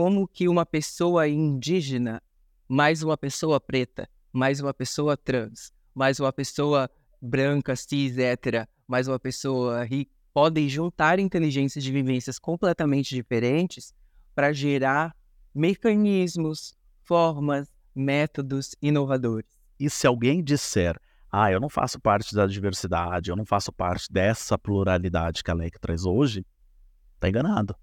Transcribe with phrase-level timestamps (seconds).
[0.00, 2.22] como que uma pessoa indígena,
[2.66, 9.06] mais uma pessoa preta, mais uma pessoa trans, mais uma pessoa branca, cis, hétera, mais
[9.06, 13.92] uma pessoa rica, podem juntar inteligências de vivências completamente diferentes
[14.34, 15.14] para gerar
[15.54, 19.50] mecanismos, formas, métodos inovadores.
[19.78, 20.98] E se alguém disser,
[21.30, 25.54] ah, eu não faço parte da diversidade, eu não faço parte dessa pluralidade que a
[25.54, 26.42] LEC traz hoje,
[27.16, 27.76] está enganado.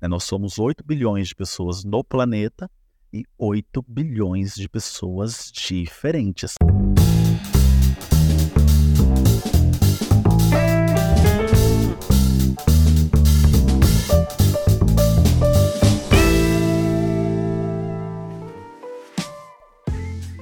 [0.00, 2.70] Né, nós somos 8 bilhões de pessoas no planeta
[3.12, 6.54] e 8 bilhões de pessoas diferentes.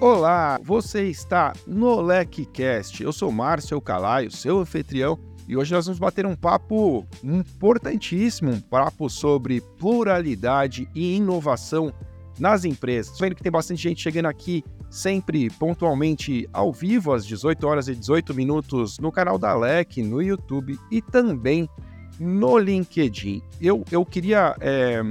[0.00, 3.02] Olá, você está no LecCast.
[3.02, 8.60] Eu sou Márcio Calaio, seu anfitrião, e hoje nós vamos bater um papo importantíssimo, um
[8.60, 11.92] papo sobre pluralidade e inovação
[12.38, 13.18] nas empresas.
[13.18, 17.94] Vendo que tem bastante gente chegando aqui sempre pontualmente ao vivo às 18 horas e
[17.94, 21.68] 18 minutos no canal da LEC, no YouTube e também
[22.18, 23.42] no LinkedIn.
[23.60, 25.02] Eu, eu queria, é,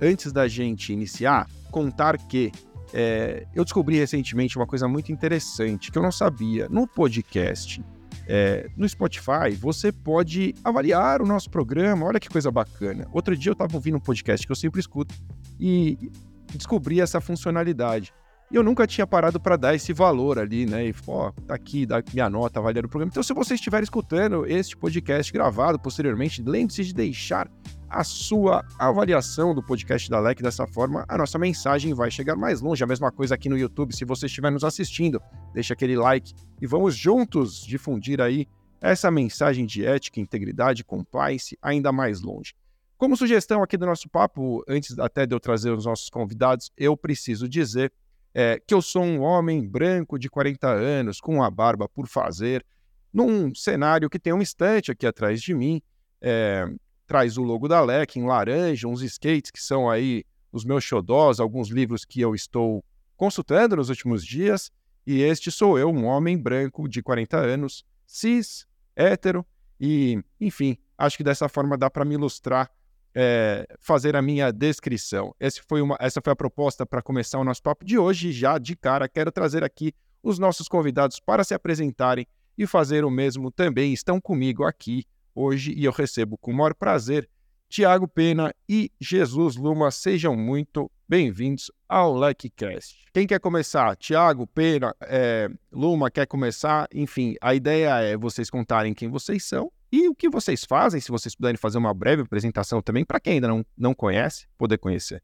[0.00, 2.52] antes da gente iniciar, contar que
[2.92, 6.68] é, eu descobri recentemente uma coisa muito interessante que eu não sabia.
[6.68, 7.82] No podcast,
[8.26, 12.06] é, no Spotify, você pode avaliar o nosso programa.
[12.06, 13.06] Olha que coisa bacana.
[13.12, 15.14] Outro dia eu estava ouvindo um podcast que eu sempre escuto
[15.58, 16.10] e
[16.54, 18.12] descobri essa funcionalidade.
[18.50, 20.86] E eu nunca tinha parado para dar esse valor ali, né?
[20.86, 23.10] E, ó, tá aqui, dá minha nota, avaliando o programa.
[23.10, 27.50] Então, se você estiver escutando este podcast gravado posteriormente, lembre-se de deixar
[27.92, 30.42] a sua avaliação do podcast da LEC.
[30.42, 32.82] Dessa forma, a nossa mensagem vai chegar mais longe.
[32.82, 35.20] A mesma coisa aqui no YouTube, se você estiver nos assistindo,
[35.52, 38.48] deixa aquele like e vamos juntos difundir aí
[38.80, 42.54] essa mensagem de ética, integridade, compliance ainda mais longe.
[42.96, 46.96] Como sugestão aqui do nosso papo, antes até de eu trazer os nossos convidados, eu
[46.96, 47.92] preciso dizer
[48.34, 52.64] é, que eu sou um homem branco de 40 anos, com uma barba por fazer,
[53.12, 55.82] num cenário que tem um estante aqui atrás de mim,
[56.20, 56.66] é,
[57.12, 61.40] traz o logo da LEC em laranja, uns skates que são aí os meus xodós,
[61.40, 62.82] alguns livros que eu estou
[63.18, 64.72] consultando nos últimos dias.
[65.06, 69.44] E este sou eu, um homem branco de 40 anos, cis, hétero,
[69.78, 72.70] e, enfim, acho que dessa forma dá para me ilustrar,
[73.14, 75.36] é, fazer a minha descrição.
[75.68, 78.32] Foi uma, essa foi a proposta para começar o nosso papo de hoje.
[78.32, 79.92] Já de cara, quero trazer aqui
[80.22, 83.92] os nossos convidados para se apresentarem e fazer o mesmo também.
[83.92, 85.04] Estão comigo aqui
[85.34, 87.28] hoje e eu recebo com o maior prazer
[87.68, 89.90] Tiago Pena e Jesus Luma.
[89.90, 93.06] Sejam muito bem-vindos ao LikeCast.
[93.14, 93.96] Quem quer começar?
[93.96, 96.86] Tiago, Pena, é, Luma quer começar?
[96.92, 101.10] Enfim, a ideia é vocês contarem quem vocês são e o que vocês fazem, se
[101.10, 105.22] vocês puderem fazer uma breve apresentação também, para quem ainda não, não conhece, poder conhecer.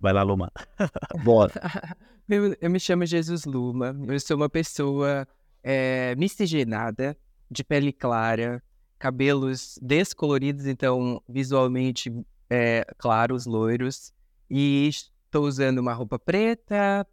[0.00, 0.52] Vai lá, Luma.
[1.24, 1.52] Bora.
[2.28, 5.26] eu, eu, me chamo Jesus Luma, eu sou uma pessoa
[5.62, 7.16] é, miscigenada,
[7.50, 8.62] de pele clara,
[8.98, 12.12] cabelos descoloridos, então visualmente
[12.50, 14.12] é, claros, loiros,
[14.50, 17.06] e estou usando uma roupa preta,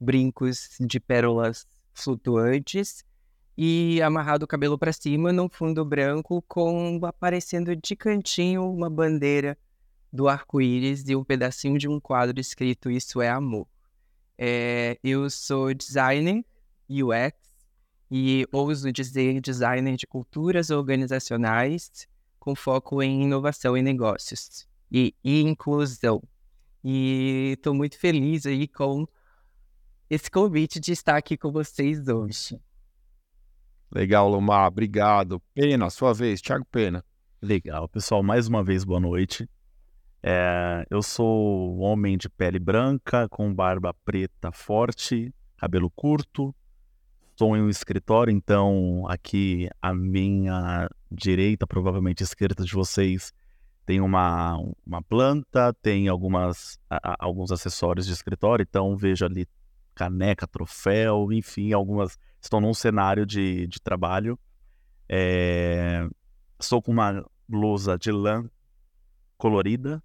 [0.00, 3.04] brincos de pérolas flutuantes
[3.56, 9.58] e amarrado o cabelo para cima num fundo branco com aparecendo de cantinho uma bandeira
[10.12, 13.66] do arco-íris e um pedacinho de um quadro escrito Isso é Amor.
[14.38, 16.44] É, eu sou designer
[16.88, 17.36] UX
[18.10, 22.08] e ouso dizer designer de culturas organizacionais
[22.38, 26.22] com foco em inovação e negócios e, e inclusão.
[26.82, 29.06] E estou muito feliz aí com
[30.08, 32.58] esse convite de estar aqui com vocês hoje.
[33.90, 35.42] Legal, Lomar, obrigado.
[35.54, 37.04] Pena, sua vez, Thiago Pena.
[37.40, 39.48] Legal, pessoal, mais uma vez, boa noite.
[40.22, 46.54] É, eu sou um homem de pele branca, com barba preta forte, cabelo curto,
[47.38, 53.32] estou em um escritório, então aqui à minha direita, provavelmente esquerda de vocês,
[53.86, 59.46] tem uma, uma planta, tem algumas, a, alguns acessórios de escritório, então vejo ali
[59.94, 64.36] caneca, troféu, enfim, algumas estão num cenário de, de trabalho.
[65.08, 66.08] É,
[66.58, 68.50] estou com uma blusa de lã
[69.36, 70.02] colorida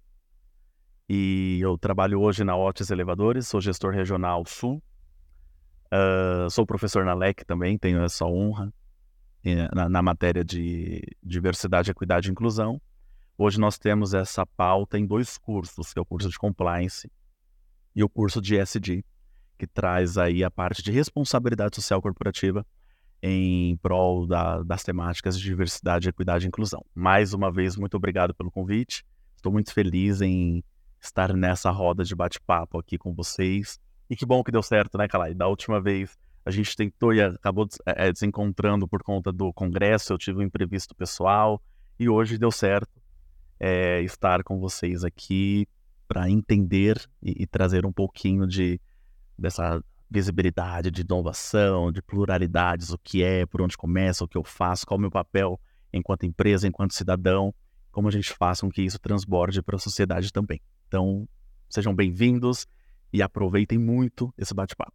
[1.08, 4.80] e eu trabalho hoje na Otis Elevadores, sou gestor regional sul
[5.94, 8.74] Uh, sou professor na LEC também, tenho essa honra
[9.44, 12.82] eh, na, na, matéria de diversidade, equidade e inclusão.
[13.38, 17.08] Hoje nós temos essa pauta em dois cursos, que é o curso de compliance
[17.94, 19.04] e o curso de SD,
[19.56, 22.66] que traz aí a parte de responsabilidade social corporativa
[23.22, 26.84] em prol da, das temáticas de diversidade, equidade e inclusão.
[26.92, 29.04] Mais uma vez, muito obrigado pelo convite.
[29.36, 30.64] Estou muito feliz em
[31.00, 33.78] estar nessa roda de bate-papo aqui com vocês.
[34.08, 35.34] E que bom que deu certo, né, Calai?
[35.34, 40.18] Da última vez a gente tentou e acabou é, desencontrando por conta do congresso, eu
[40.18, 41.62] tive um imprevisto pessoal
[41.98, 43.00] e hoje deu certo
[43.58, 45.66] é, estar com vocês aqui
[46.06, 48.78] para entender e, e, trazer um pouquinho de
[49.38, 54.44] dessa visibilidade, de inovação, de pluralidades, o que é, por onde começa, o que eu
[54.44, 55.58] faço, qual é o meu papel
[55.92, 57.54] enquanto empresa, enquanto cidadão,
[57.90, 60.60] como a gente faz com que isso transborde para a sociedade também.
[60.86, 61.26] Então,
[61.70, 62.66] sejam bem-vindos
[63.14, 64.92] e aproveitem muito esse bate-papo.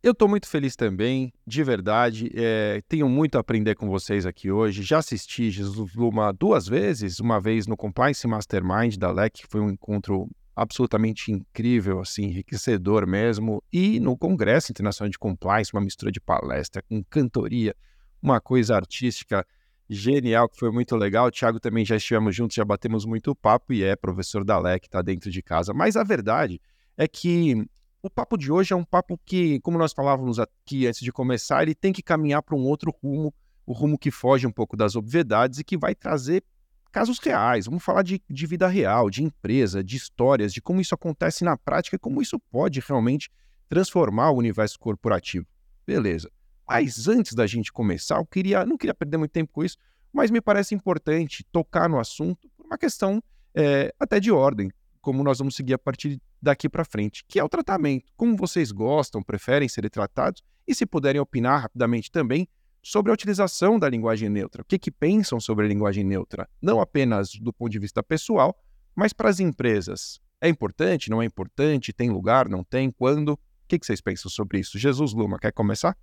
[0.00, 2.30] Eu estou muito feliz também, de verdade.
[2.32, 4.84] É, tenho muito a aprender com vocês aqui hoje.
[4.84, 9.60] Já assisti Jesus Luma duas vezes, uma vez no Compliance Mastermind da LEC, que foi
[9.60, 16.12] um encontro absolutamente incrível, assim, enriquecedor mesmo, e no Congresso Internacional de Compliance, uma mistura
[16.12, 17.74] de palestra com cantoria,
[18.22, 19.44] uma coisa artística
[19.90, 21.26] genial, que foi muito legal.
[21.26, 24.84] O Thiago também já estivemos juntos, já batemos muito papo e é professor da LEC,
[24.84, 25.74] está dentro de casa.
[25.74, 26.60] Mas a verdade
[27.06, 27.66] que
[28.02, 31.62] o papo de hoje é um papo que, como nós falávamos aqui antes de começar,
[31.62, 33.34] ele tem que caminhar para um outro rumo,
[33.66, 36.44] o rumo que foge um pouco das obviedades e que vai trazer
[36.92, 37.66] casos reais.
[37.66, 41.56] Vamos falar de, de vida real, de empresa, de histórias, de como isso acontece na
[41.56, 43.28] prática e como isso pode realmente
[43.68, 45.46] transformar o universo corporativo.
[45.86, 46.30] Beleza.
[46.66, 49.76] Mas antes da gente começar, eu queria, não queria perder muito tempo com isso,
[50.12, 53.22] mas me parece importante tocar no assunto por uma questão
[53.54, 54.70] é, até de ordem
[55.06, 58.10] como nós vamos seguir a partir daqui para frente, que é o tratamento.
[58.16, 62.48] Como vocês gostam, preferem ser tratados e se puderem opinar rapidamente também
[62.82, 64.62] sobre a utilização da linguagem neutra.
[64.62, 66.48] O que, que pensam sobre a linguagem neutra?
[66.60, 68.60] Não apenas do ponto de vista pessoal,
[68.96, 70.20] mas para as empresas.
[70.40, 71.08] É importante?
[71.08, 71.92] Não é importante?
[71.92, 72.48] Tem lugar?
[72.48, 72.90] Não tem?
[72.90, 73.34] Quando?
[73.34, 73.38] O
[73.68, 74.76] que, que vocês pensam sobre isso?
[74.76, 75.96] Jesus Luma, quer começar?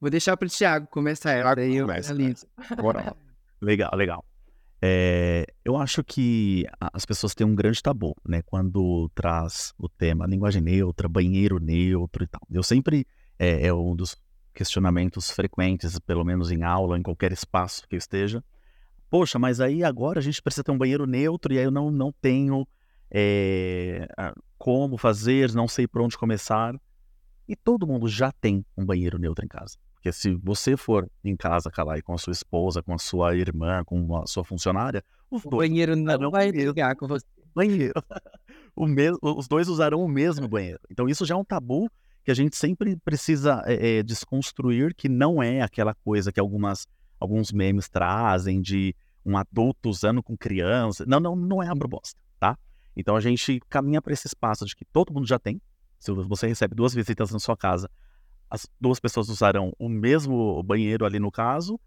[0.00, 1.34] Vou deixar para o Thiago começar.
[1.34, 2.12] Thiago daí começa.
[2.76, 3.16] Bora
[3.62, 4.24] Legal, legal.
[4.88, 8.40] É, eu acho que as pessoas têm um grande tabu, né?
[8.42, 12.40] Quando traz o tema linguagem neutra, banheiro neutro e tal.
[12.48, 13.04] Eu sempre,
[13.36, 14.16] é, é um dos
[14.54, 18.44] questionamentos frequentes, pelo menos em aula, em qualquer espaço que eu esteja.
[19.10, 21.90] Poxa, mas aí agora a gente precisa ter um banheiro neutro e aí eu não,
[21.90, 22.66] não tenho
[23.10, 24.06] é,
[24.56, 26.74] como fazer, não sei por onde começar.
[27.48, 29.76] E todo mundo já tem um banheiro neutro em casa.
[30.06, 33.82] Porque se você for em casa, Calai, com a sua esposa, com a sua irmã,
[33.84, 37.26] com a sua funcionária, os o dois banheiro não vai ligar com você.
[37.52, 37.92] Banheiro.
[38.76, 40.78] o mesmo, os dois usarão o mesmo banheiro.
[40.88, 41.90] Então isso já é um tabu
[42.22, 46.86] que a gente sempre precisa é, é, desconstruir, que não é aquela coisa que algumas,
[47.18, 48.94] alguns memes trazem de
[49.24, 51.04] um adulto usando com criança.
[51.04, 52.56] Não, não, não é a proposta, tá?
[52.96, 55.60] Então a gente caminha para esse espaço de que todo mundo já tem.
[55.98, 57.90] Se você recebe duas visitas na sua casa,
[58.50, 61.78] as duas pessoas usarão o mesmo banheiro ali no caso.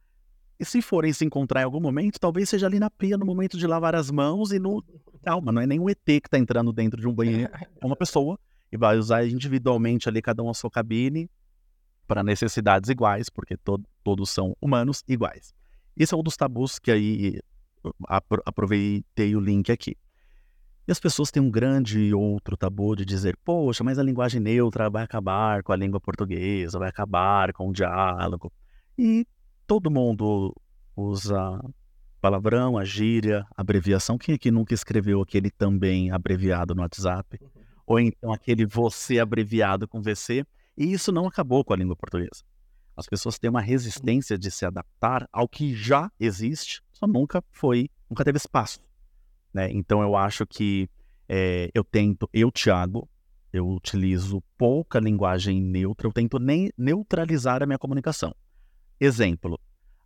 [0.59, 3.57] E se forem se encontrar em algum momento, talvez seja ali na pia no momento
[3.57, 4.83] de lavar as mãos e no.
[5.23, 7.51] Calma, não é nem um ET que está entrando dentro de um banheiro.
[7.53, 8.37] É uma pessoa
[8.71, 11.29] e vai usar individualmente ali cada um a sua cabine
[12.07, 15.53] para necessidades iguais, porque to todos são humanos iguais.
[15.95, 17.39] Esse é um dos tabus que aí
[18.45, 19.95] aproveitei o link aqui.
[20.89, 24.89] E as pessoas têm um grande outro tabu de dizer, poxa, mas a linguagem neutra
[24.89, 28.51] vai acabar com a língua portuguesa, vai acabar com o diálogo.
[28.97, 29.23] E
[29.67, 30.51] todo mundo
[30.95, 31.63] usa
[32.19, 34.17] palavrão, a gíria, abreviação.
[34.17, 37.37] Quem aqui nunca escreveu aquele também abreviado no WhatsApp?
[37.39, 37.49] Uhum.
[37.85, 40.43] Ou então aquele você abreviado com VC?
[40.75, 42.43] E isso não acabou com a língua portuguesa.
[42.97, 47.91] As pessoas têm uma resistência de se adaptar ao que já existe, só nunca foi,
[48.09, 48.79] nunca teve espaço
[49.53, 49.69] né?
[49.71, 50.89] Então eu acho que
[51.27, 53.07] é, eu tento, eu, Thiago,
[53.51, 58.33] eu utilizo pouca linguagem neutra, eu tento nem neutralizar a minha comunicação.
[58.99, 59.59] Exemplo,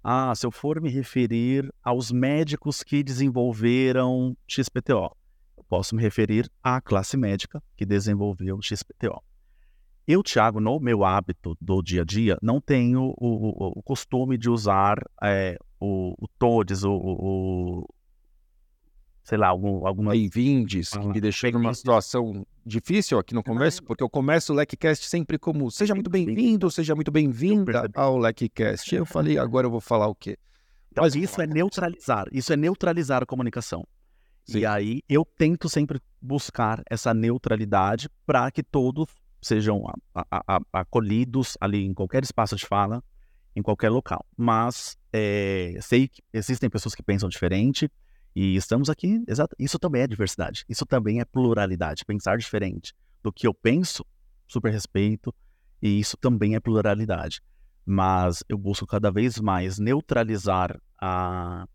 [0.03, 5.15] ah, se eu for me referir aos médicos que desenvolveram XPTO,
[5.57, 9.21] eu posso me referir à classe médica que desenvolveu XPTO.
[10.05, 14.37] Eu, Thiago, no meu hábito do dia a dia, não tenho o, o, o costume
[14.37, 17.87] de usar é, o, o todes, o,
[19.23, 20.11] sei lá, algum, alguma.
[20.11, 25.07] Bem-vindes, que me deixou numa situação difícil aqui no começo, porque eu começo o LecCast
[25.07, 28.93] sempre como seja muito bem-vindo, seja muito bem-vinda ao LecCast.
[28.93, 30.37] Eu falei, agora eu vou falar o quê?
[30.91, 33.83] Então, Mas isso é neutralizar, isso é neutralizar a comunicação.
[34.45, 34.59] Sim.
[34.59, 39.07] E aí eu tento sempre buscar essa neutralidade para que todos
[39.41, 43.01] sejam a, a, a, acolhidos ali em qualquer espaço de fala,
[43.55, 44.25] em qualquer local.
[44.37, 47.89] Mas é, sei que existem pessoas que pensam diferente,
[48.35, 49.55] e estamos aqui, exato.
[49.59, 50.65] Isso também é diversidade.
[50.67, 52.03] Isso também é pluralidade.
[52.05, 54.05] Pensar diferente do que eu penso,
[54.47, 55.33] super respeito,
[55.81, 57.41] e isso também é pluralidade.
[57.85, 61.67] Mas eu busco cada vez mais neutralizar a,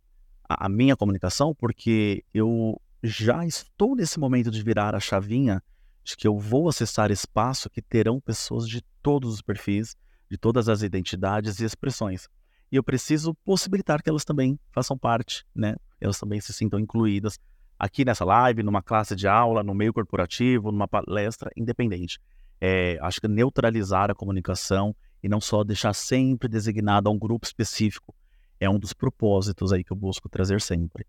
[0.49, 5.63] a, minha comunicação, porque eu já estou nesse momento de virar a chavinha
[6.03, 9.95] de que eu vou acessar espaço que terão pessoas de todos os perfis,
[10.31, 12.29] de todas as identidades e expressões.
[12.71, 15.77] E eu preciso possibilitar que elas também façam parte, né?
[16.01, 17.39] Elas também se sintam incluídas
[17.79, 22.21] aqui nessa live, numa classe de aula, no meio corporativo, numa palestra, independente.
[22.61, 27.47] É, acho que neutralizar a comunicação e não só deixar sempre designado a um grupo
[27.47, 28.15] específico
[28.61, 31.07] é um dos propósitos aí que eu busco trazer sempre.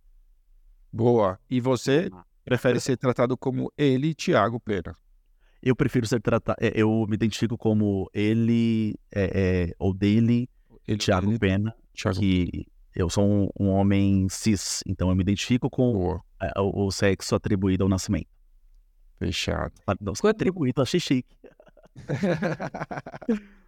[0.91, 1.39] Boa.
[1.49, 2.23] E você ah.
[2.45, 4.95] prefere ser tratado como ele, Tiago Pena?
[5.61, 6.57] Eu prefiro ser tratado.
[6.61, 10.49] É, eu me identifico como ele é, é, ou dele, ele,
[10.97, 12.19] Tiago Pena, Thiago...
[12.19, 12.65] que
[12.95, 17.35] eu sou um, um, homem cis, então eu me identifico com é, o, o, sexo
[17.35, 18.27] atribuído ao nascimento.
[19.17, 19.73] Fechado.
[19.99, 21.35] Não, atribuído, achei chique.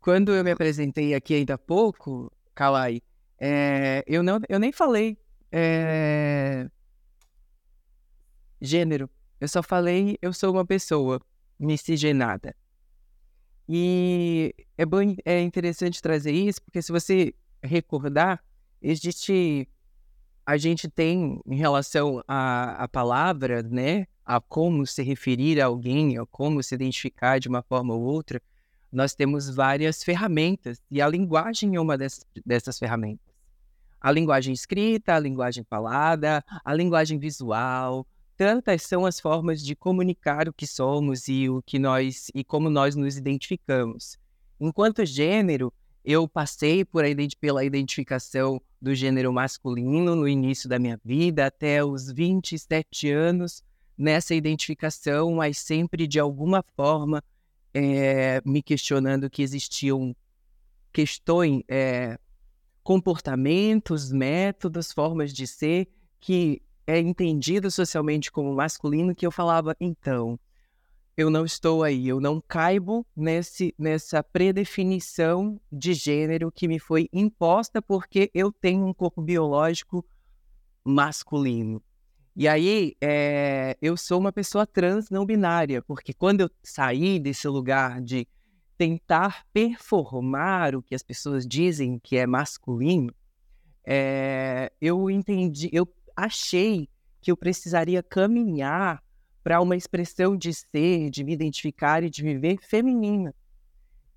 [0.00, 3.00] Quando eu me apresentei aqui ainda há pouco, Kalai,
[3.38, 5.16] é, eu, não, eu nem falei
[5.50, 6.68] é,
[8.60, 9.08] gênero.
[9.40, 11.20] Eu só falei eu sou uma pessoa
[11.58, 12.54] miscigenada.
[13.74, 18.44] E é, bom, é interessante trazer isso, porque se você recordar,
[18.82, 19.66] existe.
[20.44, 26.18] A gente tem, em relação à, à palavra, né, a como se referir a alguém,
[26.18, 28.42] a como se identificar de uma forma ou outra,
[28.92, 33.32] nós temos várias ferramentas e a linguagem é uma dessas, dessas ferramentas.
[33.98, 38.06] A linguagem escrita, a linguagem falada, a linguagem visual,
[38.42, 42.68] tantas são as formas de comunicar o que somos e o que nós e como
[42.68, 44.18] nós nos identificamos.
[44.58, 45.72] Enquanto gênero,
[46.04, 47.04] eu passei por
[47.38, 53.62] pela identificação do gênero masculino no início da minha vida até os 27 anos
[53.96, 57.22] nessa identificação, mas sempre de alguma forma
[57.72, 60.16] é, me questionando que existiam
[60.92, 62.18] questões, é,
[62.82, 65.86] comportamentos, métodos, formas de ser
[66.18, 70.38] que é entendido socialmente como masculino, que eu falava, então,
[71.16, 77.08] eu não estou aí, eu não caibo nesse, nessa predefinição de gênero que me foi
[77.12, 80.04] imposta porque eu tenho um corpo biológico
[80.84, 81.82] masculino.
[82.34, 87.46] E aí, é, eu sou uma pessoa trans não binária, porque quando eu saí desse
[87.46, 88.26] lugar de
[88.78, 93.14] tentar performar o que as pessoas dizem que é masculino,
[93.84, 95.86] é, eu entendi, eu
[96.24, 96.88] achei
[97.20, 99.02] que eu precisaria caminhar
[99.42, 103.34] para uma expressão de ser, de me identificar e de viver feminina.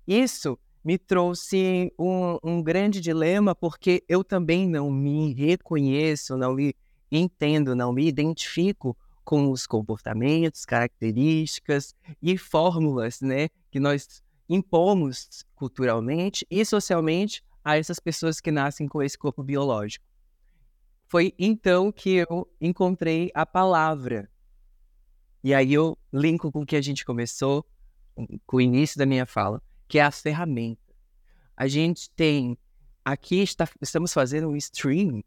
[0.06, 6.76] Isso me trouxe um, um grande dilema, porque eu também não me reconheço, não me
[7.10, 16.46] entendo, não me identifico com os comportamentos, características e fórmulas, né, que nós impomos culturalmente
[16.48, 20.05] e socialmente a essas pessoas que nascem com esse corpo biológico.
[21.08, 24.30] Foi então que eu encontrei a palavra.
[25.42, 27.64] E aí eu linko com o que a gente começou,
[28.46, 30.80] com o início da minha fala, que é a ferramenta.
[31.56, 32.58] A gente tem
[33.04, 35.22] aqui está, estamos fazendo um stream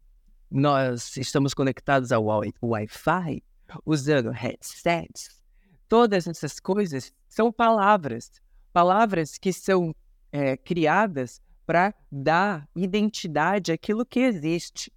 [0.50, 2.24] nós estamos conectados ao
[2.60, 3.42] Wi-Fi,
[3.86, 5.40] usando headsets.
[5.88, 8.32] Todas essas coisas são palavras,
[8.72, 9.94] palavras que são
[10.32, 14.92] é, criadas para dar identidade àquilo que existe.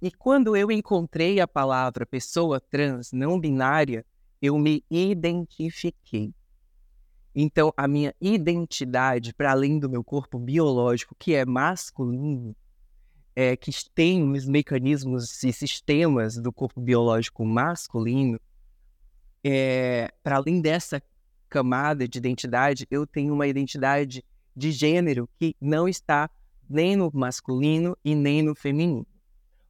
[0.00, 4.06] E quando eu encontrei a palavra pessoa trans não binária,
[4.40, 6.32] eu me identifiquei.
[7.34, 12.54] Então, a minha identidade, para além do meu corpo biológico, que é masculino,
[13.34, 18.40] é, que tem os mecanismos e sistemas do corpo biológico masculino,
[19.44, 21.02] é, para além dessa
[21.48, 24.24] camada de identidade, eu tenho uma identidade
[24.54, 26.28] de gênero que não está
[26.68, 29.06] nem no masculino e nem no feminino.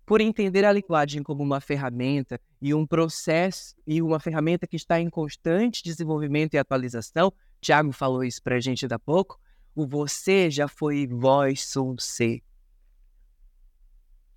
[0.09, 4.99] Por entender a linguagem como uma ferramenta e um processo e uma ferramenta que está
[4.99, 9.38] em constante desenvolvimento e atualização, Tiago falou isso para a gente há pouco,
[9.75, 12.43] o você já foi voz, sou ser.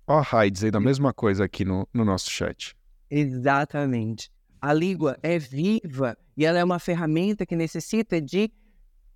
[0.06, 2.76] Ó, a Rai dizendo a mesma coisa aqui no, no nosso chat.
[3.10, 4.30] Exatamente.
[4.60, 8.52] A língua é viva e ela é uma ferramenta que necessita de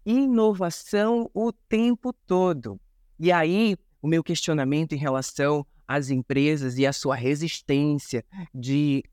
[0.07, 2.81] inovação o tempo todo.
[3.21, 8.25] E aí, o meu questionamento em relação às empresas e a sua resistência
[8.55, 9.05] de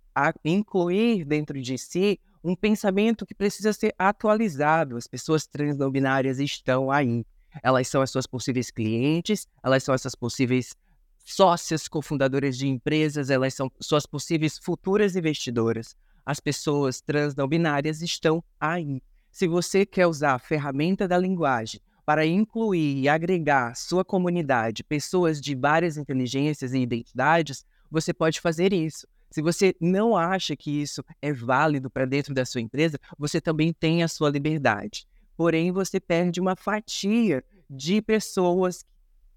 [0.44, 4.98] incluir dentro de si um pensamento que precisa ser atualizado.
[4.98, 7.25] As pessoas trans não binárias estão aí.
[7.62, 10.75] Elas são as suas possíveis clientes, elas são essas possíveis
[11.24, 15.96] sócias cofundadoras de empresas, elas são suas possíveis futuras investidoras.
[16.25, 19.01] As pessoas trans não binárias estão aí.
[19.32, 25.40] Se você quer usar a ferramenta da linguagem para incluir e agregar sua comunidade pessoas
[25.40, 29.08] de várias inteligências e identidades, você pode fazer isso.
[29.30, 33.74] Se você não acha que isso é válido para dentro da sua empresa, você também
[33.74, 35.08] tem a sua liberdade.
[35.36, 38.90] Porém, você perde uma fatia de pessoas que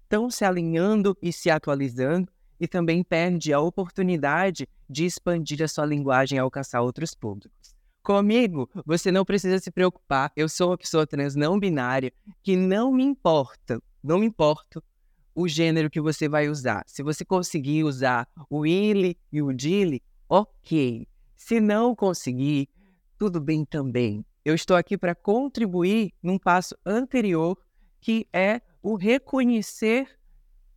[0.03, 5.85] estão se alinhando e se atualizando e também perde a oportunidade de expandir a sua
[5.85, 7.76] linguagem e alcançar outros públicos.
[8.07, 10.31] Comigo, você não precisa se preocupar.
[10.33, 14.81] Eu sou uma pessoa trans não binária que não me importa, não me importa
[15.35, 16.85] o gênero que você vai usar.
[16.87, 21.05] Se você conseguir usar o ele e o dile, ok.
[21.35, 22.69] Se não conseguir,
[23.17, 24.25] tudo bem também.
[24.45, 27.57] Eu estou aqui para contribuir num passo anterior,
[27.99, 30.07] que é o reconhecer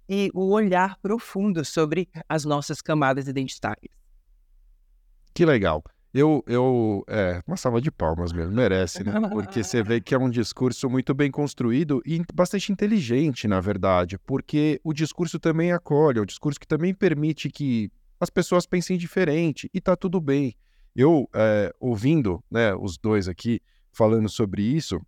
[0.09, 3.95] e o olhar profundo sobre as nossas camadas identitárias.
[5.33, 5.81] Que legal.
[6.13, 9.13] Eu, eu, é, uma salva de palmas mesmo, merece, né?
[9.31, 14.19] Porque você vê que é um discurso muito bem construído e bastante inteligente, na verdade,
[14.27, 18.99] porque o discurso também acolhe, é um discurso que também permite que as pessoas pensem
[18.99, 20.57] diferente e tá tudo bem.
[20.97, 23.61] Eu, é, ouvindo, né, os dois aqui
[23.93, 25.01] falando sobre isso,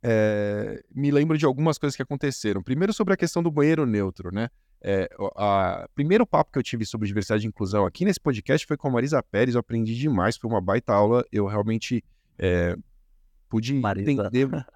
[0.00, 2.62] é, me lembro de algumas coisas que aconteceram.
[2.62, 4.48] Primeiro sobre a questão do banheiro neutro, né?
[4.86, 8.76] É, a, primeiro papo que eu tive sobre diversidade e inclusão aqui nesse podcast foi
[8.76, 12.04] com a Marisa Pérez, eu aprendi demais, foi uma baita aula, eu realmente
[12.38, 12.76] é,
[13.48, 14.12] pude Marisa.
[14.12, 14.66] entender.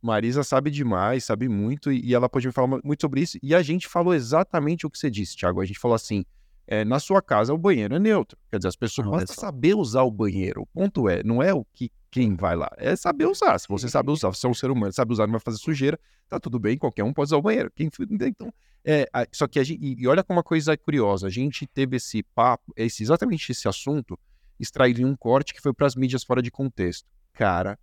[0.00, 3.54] Marisa sabe demais, sabe muito, e, e ela pode me falar muito sobre isso, e
[3.54, 5.60] a gente falou exatamente o que você disse, Thiago.
[5.60, 6.24] A gente falou assim:
[6.66, 8.38] é, na sua casa o banheiro é neutro.
[8.50, 10.62] Quer dizer, as pessoas não, basta saber usar o banheiro.
[10.62, 13.58] O ponto é, não é o que quem vai lá, é saber usar.
[13.58, 15.98] Se você sabe usar, você é um ser humano, sabe usar, não vai fazer sujeira,
[16.28, 17.70] tá tudo bem, qualquer um pode usar o banheiro.
[17.74, 18.52] Quem, então,
[18.84, 22.22] é, só que a gente, e olha como uma coisa curiosa, a gente teve esse
[22.22, 24.18] papo, esse, exatamente esse assunto,
[24.58, 27.06] extraído em um corte que foi para as mídias fora de contexto.
[27.32, 27.78] Cara,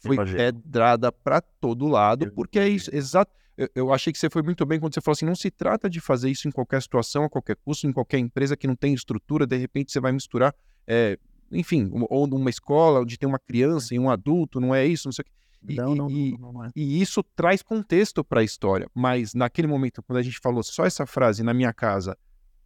[0.00, 4.40] foi pedrada para todo lado, porque é isso, exato eu, eu, achei que você foi
[4.40, 7.24] muito bem quando você falou assim: não se trata de fazer isso em qualquer situação,
[7.24, 10.54] a qualquer custo, em qualquer empresa que não tem estrutura, de repente você vai misturar,
[10.86, 11.18] é,
[11.50, 15.12] enfim, ou numa escola onde tem uma criança e um adulto, não é isso, não
[15.12, 15.38] sei o que.
[15.72, 16.70] E, não, não, e, não, não é.
[16.74, 20.84] e isso traz contexto para a história, mas naquele momento, quando a gente falou só
[20.84, 22.16] essa frase, na minha casa,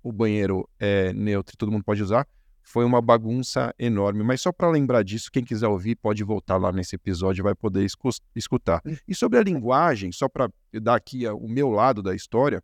[0.02, 2.26] o banheiro é neutro e todo mundo pode usar,
[2.62, 4.22] foi uma bagunça enorme.
[4.22, 7.86] Mas só para lembrar disso, quem quiser ouvir pode voltar lá nesse episódio, vai poder
[8.34, 8.82] escutar.
[9.06, 12.62] E sobre a linguagem, só para dar aqui o meu lado da história,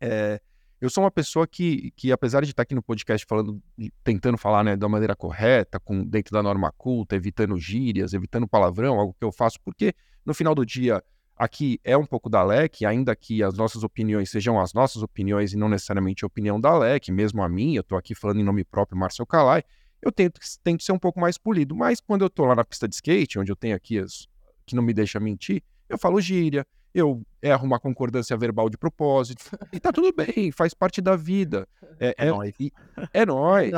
[0.00, 0.40] é,
[0.80, 3.62] eu sou uma pessoa que, que apesar de estar aqui no podcast falando,
[4.02, 8.98] tentando falar né, da maneira correta, com, dentro da norma culta, evitando gírias, evitando palavrão,
[8.98, 11.02] algo que eu faço, porque no final do dia
[11.36, 15.52] aqui é um pouco da LEC, ainda que as nossas opiniões sejam as nossas opiniões
[15.52, 18.44] e não necessariamente a opinião da LEC, mesmo a minha, eu estou aqui falando em
[18.44, 19.62] nome próprio, Marcel Calai,
[20.04, 21.74] eu tento, tento ser um pouco mais polido.
[21.74, 24.28] Mas quando eu estou lá na pista de skate, onde eu tenho aqui as
[24.66, 29.44] que não me deixa mentir, eu falo gíria, eu erro uma concordância verbal de propósito,
[29.72, 31.66] e tá tudo bem, faz parte da vida.
[31.98, 32.54] É, é, é nóis.
[33.12, 33.72] É nóis.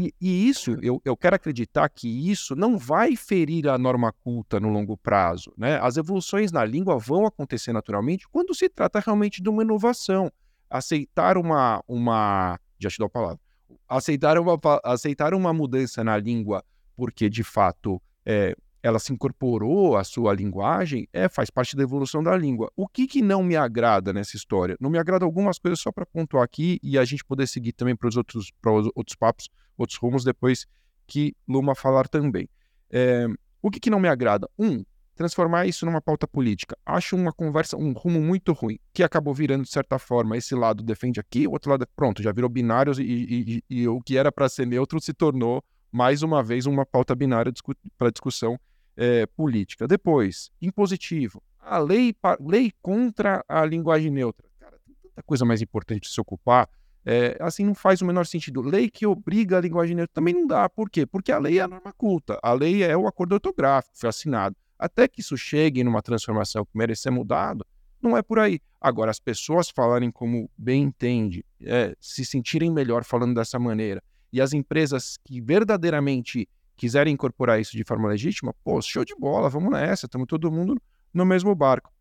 [0.00, 4.60] E, e, isso, eu, eu quero acreditar que isso não vai ferir a norma culta
[4.60, 5.52] no longo prazo.
[5.56, 5.78] Né?
[5.80, 10.30] As evoluções na língua vão acontecer naturalmente quando se trata realmente de uma inovação.
[10.70, 11.82] Aceitar uma.
[11.86, 13.40] uma já te dou a palavra.
[13.88, 16.64] Aceitar uma, aceitar uma mudança na língua
[16.96, 22.22] porque, de fato, é, ela se incorporou à sua linguagem, é, faz parte da evolução
[22.22, 22.70] da língua.
[22.76, 24.76] O que, que não me agrada nessa história?
[24.80, 27.96] Não me agrada algumas coisas só para pontuar aqui e a gente poder seguir também
[27.96, 28.52] para os outros,
[28.94, 30.66] outros papos, outros rumos depois
[31.04, 32.48] que Luma falar também.
[32.88, 33.26] É,
[33.60, 34.48] o que, que não me agrada?
[34.56, 34.84] Um,
[35.16, 36.78] transformar isso numa pauta política.
[36.86, 40.84] Acho uma conversa, um rumo muito ruim, que acabou virando, de certa forma, esse lado
[40.84, 44.16] defende aqui, o outro lado, pronto, já virou binários e, e, e, e o que
[44.16, 48.56] era para ser neutro se tornou, mais uma vez, uma pauta binária discu para discussão
[48.96, 49.86] é, política.
[49.86, 51.42] Depois, impositivo.
[51.60, 54.48] A lei, lei contra a linguagem neutra.
[54.58, 56.68] Cara, tem tanta coisa mais importante de se ocupar.
[57.04, 58.60] É, assim não faz o menor sentido.
[58.60, 60.68] Lei que obriga a linguagem neutra também não dá.
[60.68, 61.06] Por quê?
[61.06, 62.38] Porque a lei é a norma culta.
[62.42, 64.56] A lei é o acordo ortográfico, foi assinado.
[64.78, 67.64] Até que isso chegue numa transformação que merece ser mudado,
[68.02, 68.60] não é por aí.
[68.80, 74.40] Agora, as pessoas falarem como bem entende, é, se sentirem melhor falando dessa maneira, e
[74.40, 79.70] as empresas que verdadeiramente quiserem incorporar isso de forma legítima, pô, show de bola, vamos
[79.70, 80.80] nessa, estamos todo mundo
[81.12, 81.92] no mesmo barco.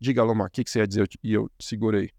[0.00, 2.10] Diga, Lomar, o que, que você ia dizer e eu segurei?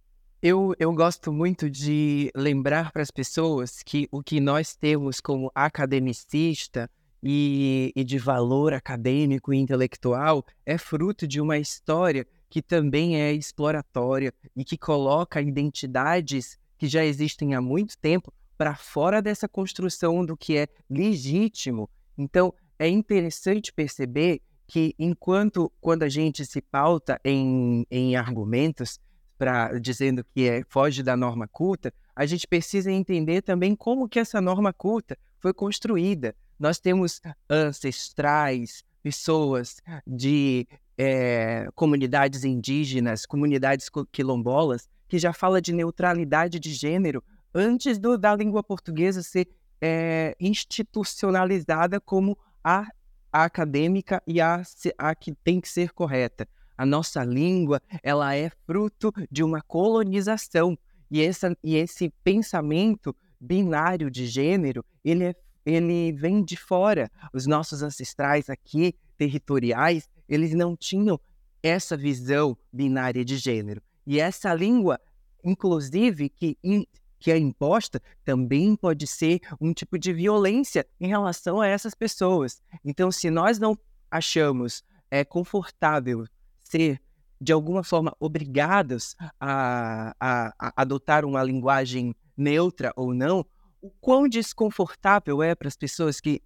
[0.42, 5.52] Eu, eu gosto muito de lembrar para as pessoas que o que nós temos como
[5.56, 6.90] academicista
[7.24, 13.32] e, e de valor acadêmico e intelectual é fruto de uma história que também é
[13.32, 20.26] exploratória e que coloca identidades que já existem há muito tempo para fora dessa construção
[20.26, 27.20] do que é legítimo então, é interessante perceber que enquanto quando a gente se pauta
[27.24, 29.00] em, em argumentos
[29.38, 34.20] para dizendo que é, foge da norma culta, a gente precisa entender também como que
[34.20, 36.36] essa norma culta foi construída.
[36.60, 46.60] Nós temos ancestrais, pessoas de é, comunidades indígenas, comunidades quilombolas, que já fala de neutralidade
[46.60, 47.24] de gênero
[47.54, 49.48] antes do, da língua portuguesa ser
[49.86, 52.88] é, institucionalizada como a,
[53.30, 54.64] a, acadêmica e a,
[54.98, 56.48] a que tem que ser correta.
[56.78, 60.78] A nossa língua ela é fruto de uma colonização
[61.12, 67.12] e, essa, e esse pensamento binário de gênero ele, é, ele vem de fora.
[67.34, 71.20] Os nossos ancestrais aqui territoriais eles não tinham
[71.62, 73.82] essa visão binária de gênero.
[74.08, 74.98] E essa língua,
[75.44, 76.86] inclusive, que, in,
[77.24, 82.62] que é imposta, também pode ser um tipo de violência em relação a essas pessoas.
[82.84, 83.80] Então, se nós não
[84.12, 86.28] achamos é, confortável
[86.62, 87.02] ser,
[87.40, 93.46] de alguma forma, obrigados a, a, a adotar uma linguagem neutra ou não,
[93.84, 96.42] o quão desconfortável é para as pessoas que,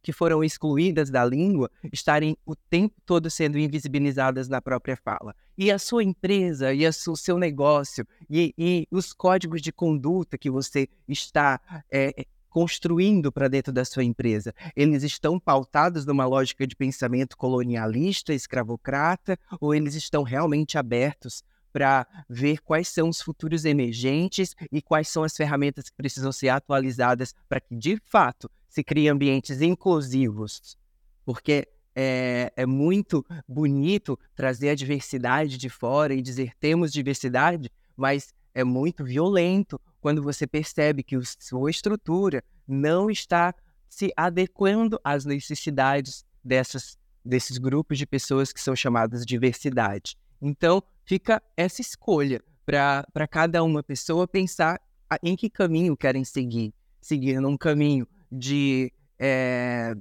[0.00, 5.34] que foram excluídas da língua estarem o tempo todo sendo invisibilizadas na própria fala.
[5.58, 10.38] E a sua empresa, e a o seu negócio, e, e, os códigos de conduta
[10.38, 16.64] que você está é, construindo para dentro da sua empresa, eles estão pautados numa lógica
[16.68, 21.42] de pensamento colonialista, escravocrata, ou eles estão realmente abertos
[21.76, 26.48] para ver quais são os futuros emergentes e quais são as ferramentas que precisam ser
[26.48, 30.74] atualizadas para que, de fato, se criem ambientes inclusivos.
[31.22, 38.32] Porque é, é, muito bonito trazer a diversidade de fora e dizer temos diversidade, mas
[38.54, 43.54] é muito violento quando você percebe que sua estrutura não está
[43.86, 50.16] se adequando às necessidades dessas, desses grupos de pessoas que são chamadas diversidade.
[50.40, 54.80] Então, fica essa escolha para cada uma pessoa pensar
[55.22, 56.74] em que caminho querem seguir.
[57.00, 59.94] Seguir num caminho de é,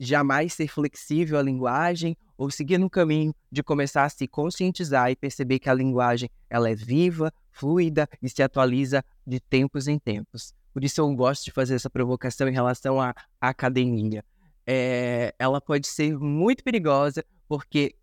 [0.00, 5.16] jamais ser flexível a linguagem ou seguir no caminho de começar a se conscientizar e
[5.16, 10.54] perceber que a linguagem ela é viva, fluida e se atualiza de tempos em tempos.
[10.72, 14.24] Por isso eu gosto de fazer essa provocação em relação à, à academia.
[14.66, 17.96] É, ela pode ser muito perigosa porque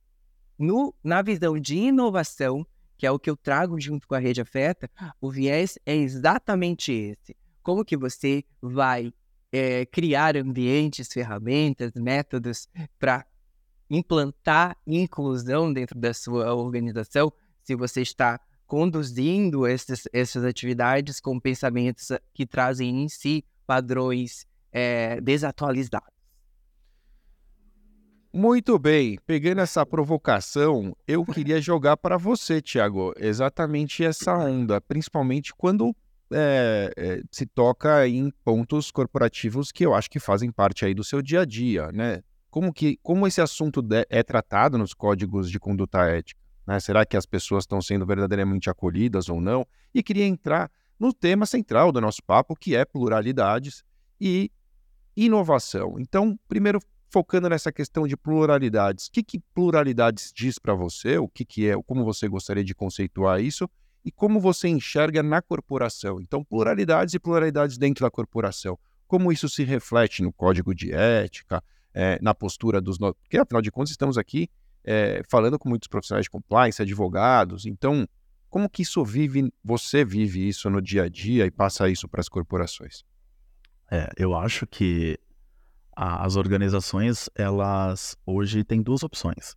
[0.57, 2.65] no, na visão de inovação,
[2.97, 4.89] que é o que eu trago junto com a rede afeta,
[5.19, 7.35] o viés é exatamente esse.
[7.61, 9.13] Como que você vai
[9.51, 12.67] é, criar ambientes, ferramentas, métodos
[12.99, 13.25] para
[13.89, 17.31] implantar inclusão dentro da sua organização,
[17.63, 25.21] se você está conduzindo esses, essas atividades com pensamentos que trazem em si padrões é,
[25.21, 26.14] desatualizados.
[28.37, 35.53] Muito bem, pegando essa provocação, eu queria jogar para você, Tiago, exatamente essa onda, principalmente
[35.55, 35.95] quando
[36.29, 41.01] é, é, se toca em pontos corporativos que eu acho que fazem parte aí do
[41.01, 42.21] seu dia a dia, né?
[42.49, 46.41] Como que, como esse assunto de, é tratado nos códigos de conduta ética?
[46.67, 46.77] Né?
[46.81, 49.65] Será que as pessoas estão sendo verdadeiramente acolhidas ou não?
[49.93, 50.69] E queria entrar
[50.99, 53.81] no tema central do nosso papo, que é pluralidades
[54.19, 54.51] e
[55.15, 55.95] inovação.
[55.97, 59.07] Então, primeiro focando nessa questão de pluralidades.
[59.07, 61.17] O que, que pluralidades diz para você?
[61.17, 61.81] O que, que é?
[61.83, 63.69] Como você gostaria de conceituar isso?
[64.03, 66.21] E como você enxerga na corporação?
[66.21, 68.77] Então, pluralidades e pluralidades dentro da corporação.
[69.07, 71.63] Como isso se reflete no código de ética,
[71.93, 72.99] é, na postura dos.
[72.99, 73.15] No...
[73.15, 74.49] Porque, afinal de contas, estamos aqui
[74.83, 77.65] é, falando com muitos profissionais de compliance, advogados.
[77.65, 78.07] Então,
[78.49, 82.21] como que isso vive, você vive isso no dia a dia e passa isso para
[82.21, 83.03] as corporações?
[83.89, 85.19] É, eu acho que
[85.95, 89.55] as organizações, elas hoje têm duas opções.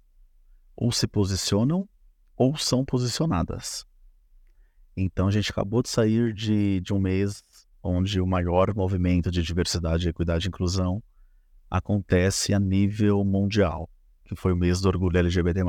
[0.77, 1.89] Ou se posicionam
[2.37, 3.85] ou são posicionadas.
[4.97, 7.43] Então a gente acabou de sair de, de um mês
[7.83, 11.03] onde o maior movimento de diversidade, equidade e inclusão
[11.71, 13.91] acontece a nível mundial,
[14.25, 15.63] que foi o mês do orgulho LGBT+.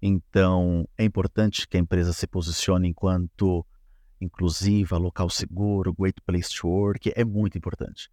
[0.00, 3.66] Então, é importante que a empresa se posicione enquanto
[4.20, 8.10] inclusiva, local seguro, great place to work, é muito importante.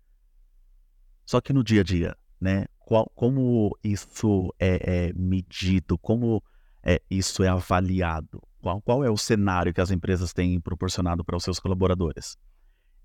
[1.31, 2.65] Só que no dia a dia, né?
[2.77, 5.97] Qual, como isso é, é medido?
[5.97, 6.43] Como
[6.83, 8.43] é, isso é avaliado?
[8.59, 12.37] Qual, qual é o cenário que as empresas têm proporcionado para os seus colaboradores?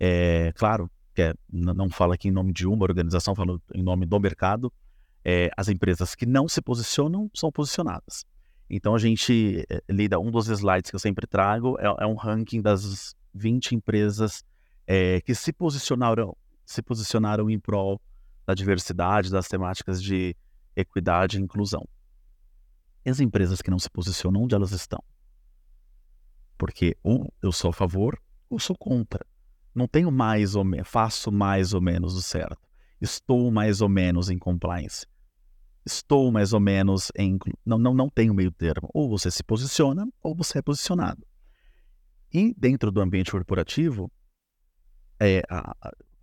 [0.00, 4.04] É, claro, que é, não falo aqui em nome de uma organização, falo em nome
[4.04, 4.72] do mercado.
[5.24, 8.26] É, as empresas que não se posicionam são posicionadas.
[8.68, 12.16] Então a gente é, lida, um dos slides que eu sempre trago é, é um
[12.16, 14.44] ranking das 20 empresas
[14.84, 18.00] é, que se posicionaram, se posicionaram em prol
[18.46, 20.36] da diversidade, das temáticas de
[20.74, 21.86] equidade e inclusão.
[23.04, 25.02] E as empresas que não se posicionam, onde elas estão?
[26.56, 29.26] Porque ou eu sou a favor ou sou contra.
[29.74, 32.66] Não tenho mais ou menos, faço mais ou menos o certo.
[33.00, 35.06] Estou mais ou menos em compliance.
[35.84, 37.38] Estou mais ou menos em.
[37.64, 38.88] Não, não, não tenho meio termo.
[38.92, 41.24] Ou você se posiciona, ou você é posicionado.
[42.32, 44.10] E dentro do ambiente corporativo,
[45.20, 45.76] é, a,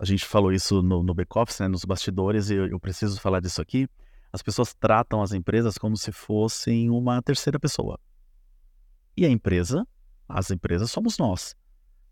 [0.04, 3.40] a, gente falou isso no, no back-office, né, nos bastidores, e eu, eu preciso falar
[3.40, 3.88] disso aqui.
[4.32, 7.98] As pessoas tratam as empresas como se fossem uma terceira pessoa.
[9.16, 9.86] E a empresa,
[10.28, 11.54] as empresas somos nós.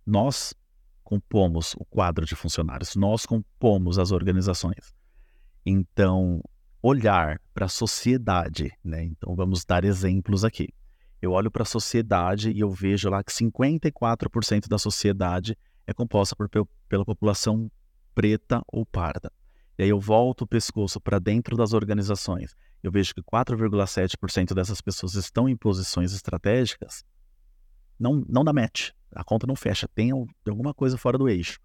[0.06, 0.54] Nós
[1.02, 4.94] compomos o quadro de funcionários, nós compomos as organizações.
[5.66, 6.40] Então,
[6.80, 9.04] olhar para a sociedade, né?
[9.04, 10.68] Então, vamos dar exemplos aqui.
[11.20, 16.34] Eu olho para a sociedade e eu vejo lá que 54% da sociedade é composta
[16.34, 16.48] por,
[16.88, 17.70] pela população
[18.14, 19.32] preta ou parda.
[19.78, 22.54] E aí eu volto o pescoço para dentro das organizações.
[22.82, 27.04] Eu vejo que 4,7% dessas pessoas estão em posições estratégicas.
[27.98, 28.90] Não, não dá match.
[29.14, 29.88] A conta não fecha.
[29.88, 31.60] Tem alguma coisa fora do eixo.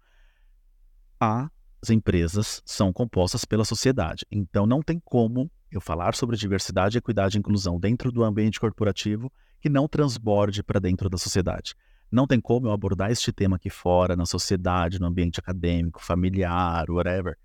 [1.18, 4.24] As empresas são compostas pela sociedade.
[4.30, 9.30] Então não tem como eu falar sobre diversidade, equidade e inclusão dentro do ambiente corporativo
[9.60, 11.74] que não transborde para dentro da sociedade.
[12.10, 16.90] Não tem como eu abordar este tema aqui fora, na sociedade, no ambiente acadêmico, familiar,
[16.90, 17.36] whatever,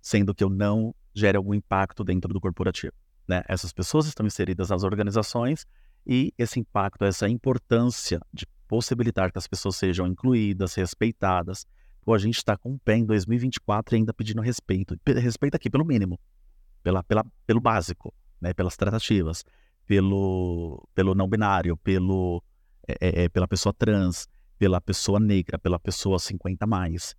[0.00, 2.92] sendo que eu não gere algum impacto dentro do corporativo.
[3.26, 3.42] Né?
[3.48, 5.66] Essas pessoas estão inseridas nas organizações
[6.06, 11.66] e esse impacto, essa importância de possibilitar que as pessoas sejam incluídas, respeitadas.
[12.02, 14.96] Pô, a gente está com o pé em 2024 e ainda pedindo respeito.
[15.06, 16.20] Respeito aqui pelo mínimo,
[16.82, 18.52] pela, pela, pelo básico, né?
[18.52, 19.44] pelas tratativas,
[19.86, 22.42] pelo, pelo não binário, pelo,
[23.00, 27.14] é, é, é pela pessoa trans, pela pessoa negra, pela pessoa 50 mais.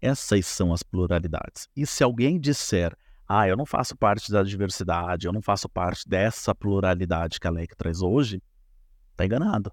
[0.00, 1.68] Essas são as pluralidades.
[1.76, 2.96] E se alguém disser,
[3.28, 7.50] ah, eu não faço parte da diversidade, eu não faço parte dessa pluralidade que a
[7.50, 8.42] LEC traz hoje,
[9.12, 9.70] está enganado.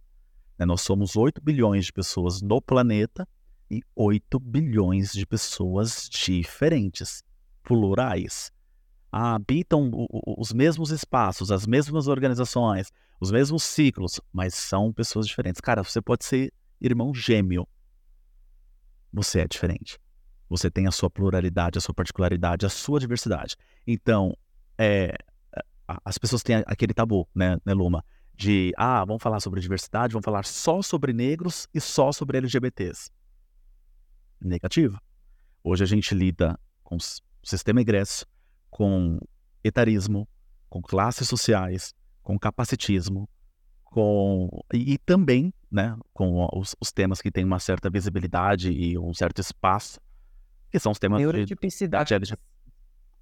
[0.60, 0.66] Né?
[0.66, 3.28] Nós somos 8 bilhões de pessoas no planeta
[3.72, 7.24] e 8 bilhões de pessoas diferentes,
[7.64, 8.52] plurais.
[9.12, 9.90] Ah, habitam
[10.38, 15.60] os mesmos espaços, as mesmas organizações, os mesmos ciclos, mas são pessoas diferentes.
[15.60, 17.68] Cara, você pode ser irmão gêmeo.
[19.12, 20.00] Você é diferente.
[20.50, 23.56] Você tem a sua pluralidade, a sua particularidade, a sua diversidade.
[23.86, 24.38] Então,
[24.78, 25.18] é,
[26.06, 28.04] as pessoas têm aquele tabu, né, né, Luma?
[28.34, 33.10] De, ah, vamos falar sobre diversidade, vamos falar só sobre negros e só sobre LGBTs.
[34.40, 35.00] Negativo.
[35.64, 36.98] Hoje a gente lida com
[37.44, 38.28] sistema egresso,
[38.70, 39.20] com
[39.64, 40.30] etarismo,
[40.70, 41.96] com classes sociais,
[42.28, 43.30] com capacitismo,
[43.86, 49.00] com e, e também, né, com os, os, temas que têm uma certa visibilidade e
[49.00, 49.98] um certo espaço
[50.70, 52.20] que são os temas Neurotipicidade.
[52.20, 52.38] De,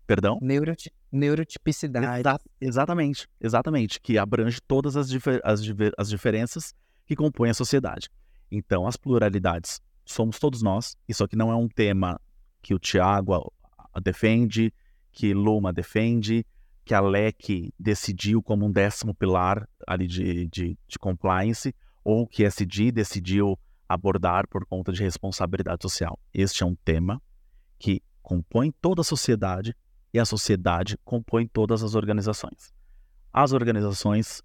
[0.08, 0.40] Perdão?
[0.42, 0.92] Neuroti...
[1.12, 2.20] Neurotipicidade.
[2.20, 4.02] Exa exatamente, exatamente.
[4.02, 5.62] Que abrange todas as, difer as,
[6.00, 6.74] as diferenças
[7.06, 8.10] que compõem a sociedade.
[8.50, 10.98] Então, as pluralidades somos todos nós.
[11.08, 12.20] Isso aqui não é um tema
[12.60, 13.54] que o Tiago
[14.02, 14.74] defende,
[15.12, 16.44] que Luma defende,
[16.86, 22.46] que a LEC decidiu como um décimo pilar ali de, de, de compliance, ou que
[22.46, 26.20] a SD decidiu abordar por conta de responsabilidade social.
[26.32, 27.22] Este é um tema
[27.80, 29.76] que compõe toda a sociedade
[30.14, 32.72] e a sociedade compõe todas as organizações.
[33.34, 34.42] As organizações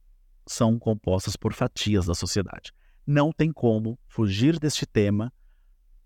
[0.46, 2.72] são compostas por fatias da sociedade.
[3.07, 5.33] Não tem como fugir deste tema,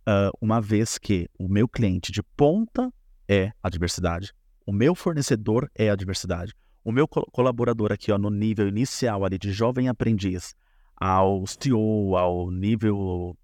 [0.06, 2.92] uh, uma vez que o meu cliente de ponta
[3.28, 4.34] é a diversidade,
[4.66, 9.24] o meu fornecedor é a diversidade, o meu co colaborador aqui ó, no nível inicial
[9.24, 10.54] ali de jovem aprendiz,
[10.96, 13.36] ao CEO, ao nível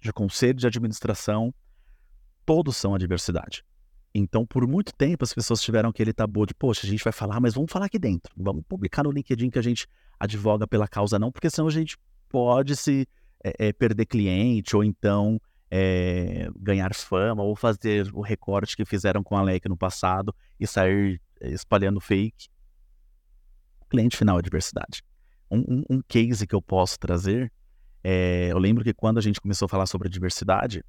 [0.00, 1.54] de conselho de administração,
[2.44, 3.64] todos são a diversidade.
[4.14, 7.38] Então, por muito tempo, as pessoas tiveram aquele tabu de, poxa, a gente vai falar,
[7.38, 8.32] mas vamos falar aqui dentro.
[8.34, 9.86] Vamos publicar no LinkedIn que a gente
[10.18, 13.06] advoga pela causa, não, porque senão a gente pode se
[13.44, 15.38] é, é, perder cliente ou então
[15.70, 20.66] é, ganhar fama ou fazer o recorte que fizeram com a LEC no passado e
[20.66, 22.48] sair espalhando fake.
[23.80, 25.02] O cliente final é diversidade.
[25.50, 27.52] Um, um, um case que eu posso trazer,
[28.48, 30.84] eu lembro que quando a gente começou a falar sobre diversidade,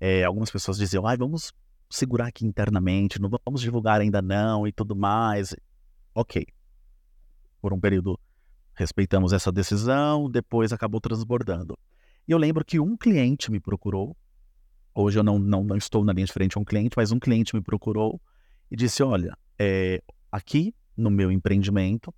[0.00, 1.52] é, algumas pessoas diziam, ah, vamos
[1.88, 5.54] segurar aqui internamente, não vamos divulgar ainda não e tudo mais.
[6.14, 6.46] Ok.
[7.60, 8.18] Por um período
[8.74, 11.78] respeitamos essa decisão, depois acabou transbordando.
[12.26, 14.16] E eu lembro que um cliente me procurou,
[14.94, 17.18] hoje eu não, não, não estou na linha de frente a um cliente, mas um
[17.18, 18.20] cliente me procurou
[18.70, 22.14] e disse, olha, é, aqui no meu empreendimento,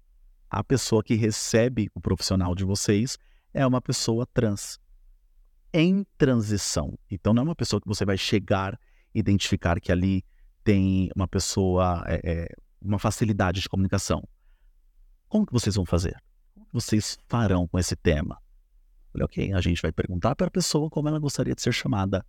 [0.50, 3.18] a pessoa que recebe o profissional de vocês
[3.52, 4.78] é uma pessoa trans
[5.72, 6.96] em transição.
[7.10, 8.78] Então, não é uma pessoa que você vai chegar,
[9.12, 10.24] identificar que ali
[10.62, 12.48] tem uma pessoa, é, é,
[12.80, 14.22] uma facilidade de comunicação.
[15.28, 16.16] Como que vocês vão fazer?
[16.54, 18.40] Como vocês farão com esse tema?
[19.12, 22.24] Falei, ok, a gente vai perguntar para a pessoa como ela gostaria de ser chamada.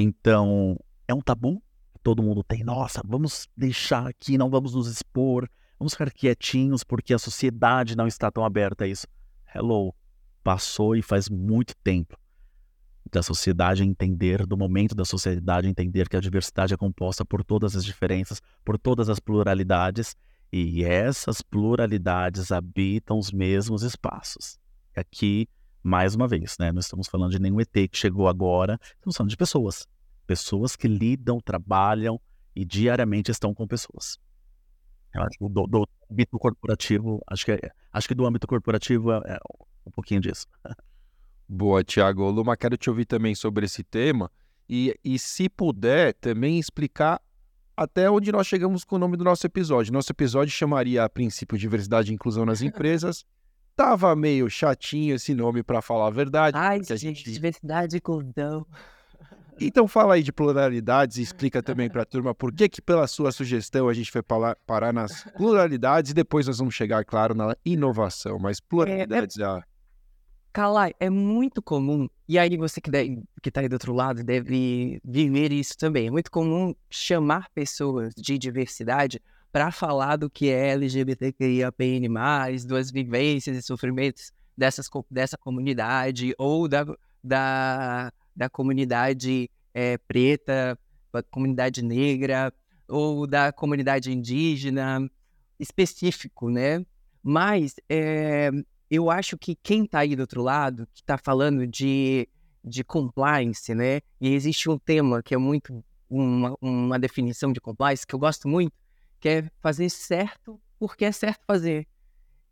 [0.00, 1.60] Então, é um tabu
[2.04, 2.62] todo mundo tem.
[2.62, 8.06] Nossa, vamos deixar aqui, não vamos nos expor, vamos ficar quietinhos porque a sociedade não
[8.06, 9.08] está tão aberta a isso.
[9.52, 9.92] Hello,
[10.42, 12.16] passou e faz muito tempo
[13.10, 17.74] da sociedade entender, do momento da sociedade entender que a diversidade é composta por todas
[17.74, 20.14] as diferenças, por todas as pluralidades,
[20.52, 24.58] e essas pluralidades habitam os mesmos espaços.
[24.94, 25.48] Aqui,
[25.88, 29.30] mais uma vez, né, não estamos falando de nenhum ET que chegou agora, estamos falando
[29.30, 29.86] de pessoas.
[30.26, 32.20] Pessoas que lidam, trabalham
[32.54, 34.18] e diariamente estão com pessoas.
[35.14, 37.58] Eu acho que do, do âmbito corporativo, acho que,
[37.90, 39.38] acho que do âmbito corporativo é, é
[39.86, 40.46] um pouquinho disso.
[41.48, 42.28] Boa, Tiago.
[42.28, 44.30] Luma, quero te ouvir também sobre esse tema
[44.68, 47.22] e, e, se puder, também explicar
[47.74, 49.92] até onde nós chegamos com o nome do nosso episódio.
[49.92, 53.24] Nosso episódio chamaria a princípio Diversidade e Inclusão nas Empresas.
[53.78, 56.58] Tava meio chatinho esse nome, para falar a verdade.
[56.58, 58.66] Ai, gente, gente, diversidade e inclusão.
[59.60, 63.08] Então fala aí de pluralidades e explica também para a turma por que que pela
[63.08, 67.56] sua sugestão a gente foi parar nas pluralidades e depois nós vamos chegar, claro, na
[67.64, 68.38] inovação.
[68.38, 69.42] Mas pluralidades é...
[69.42, 69.62] é...
[70.52, 72.88] Calai, é muito comum, e aí você que
[73.44, 76.06] está aí do outro lado deve viver isso também.
[76.06, 79.20] É muito comum chamar pessoas de diversidade
[79.58, 82.08] para falar do que é LGBTQIAPN+,
[82.68, 86.86] das vivências e sofrimentos dessas, dessa comunidade ou da,
[87.24, 90.78] da, da comunidade é, preta,
[91.12, 92.54] da comunidade negra
[92.86, 95.10] ou da comunidade indígena
[95.58, 96.86] específico, né?
[97.20, 98.52] Mas é,
[98.88, 102.28] eu acho que quem está aí do outro lado, que está falando de,
[102.64, 104.02] de compliance, né?
[104.20, 108.46] E existe um tema que é muito uma, uma definição de compliance que eu gosto
[108.46, 108.72] muito,
[109.20, 111.86] que é fazer certo porque é certo fazer.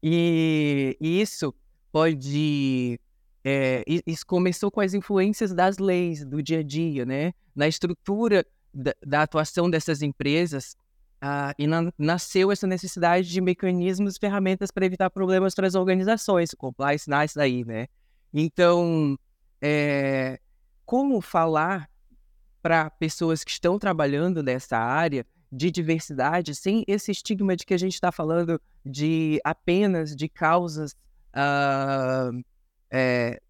[0.03, 1.55] E, e isso
[1.93, 3.01] pode.
[3.45, 7.33] É, isso começou com as influências das leis do dia a dia, né?
[7.55, 10.77] Na estrutura da, da atuação dessas empresas
[11.21, 16.51] ah, e na, nasceu essa necessidade de mecanismos, ferramentas para evitar problemas para as organizações.
[16.55, 17.87] Compliance nasce daí, né?
[18.35, 19.17] Então,
[19.63, 20.39] é,
[20.85, 21.89] como falar
[22.61, 27.79] para pessoas que estão trabalhando nessa área de diversidade sem esse estigma de que a
[27.79, 30.93] gente está falando de apenas de causas
[31.35, 32.45] uh,
[32.91, 33.41] é,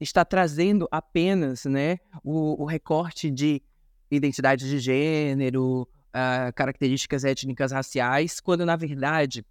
[0.00, 3.62] está trazendo apenas né, o, o recorte de
[4.10, 9.44] identidade de gênero, uh, características étnicas raciais, quando na verdade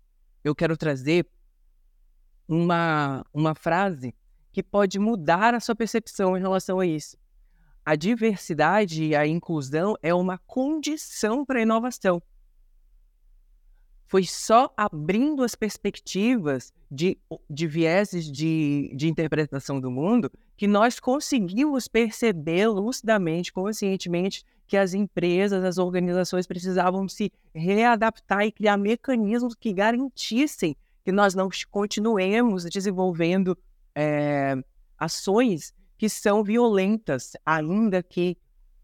[0.43, 1.27] eu quero trazer
[2.47, 4.13] uma, uma frase
[4.51, 7.17] que pode mudar a sua percepção em relação a isso.
[7.85, 12.21] A diversidade e a inclusão é uma condição para a inovação.
[14.07, 17.17] Foi só abrindo as perspectivas de,
[17.49, 24.93] de vieses de, de interpretação do mundo que nós conseguimos perceber lucidamente, conscientemente, que as
[24.93, 32.65] empresas, as organizações precisavam se readaptar e criar mecanismos que garantissem que nós não continuemos
[32.65, 33.57] desenvolvendo
[33.95, 34.55] é,
[34.97, 38.35] ações que são violentas, ainda que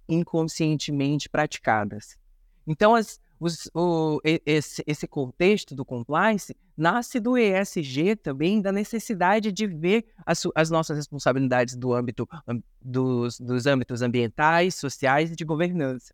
[0.08, 2.15] inconscientemente praticadas.
[2.67, 9.51] Então, as, os, o, esse, esse contexto do compliance nasce do ESG também, da necessidade
[9.51, 12.30] de ver as, as nossas responsabilidades do âmbito
[12.80, 16.13] dos, dos âmbitos ambientais, sociais e de governança.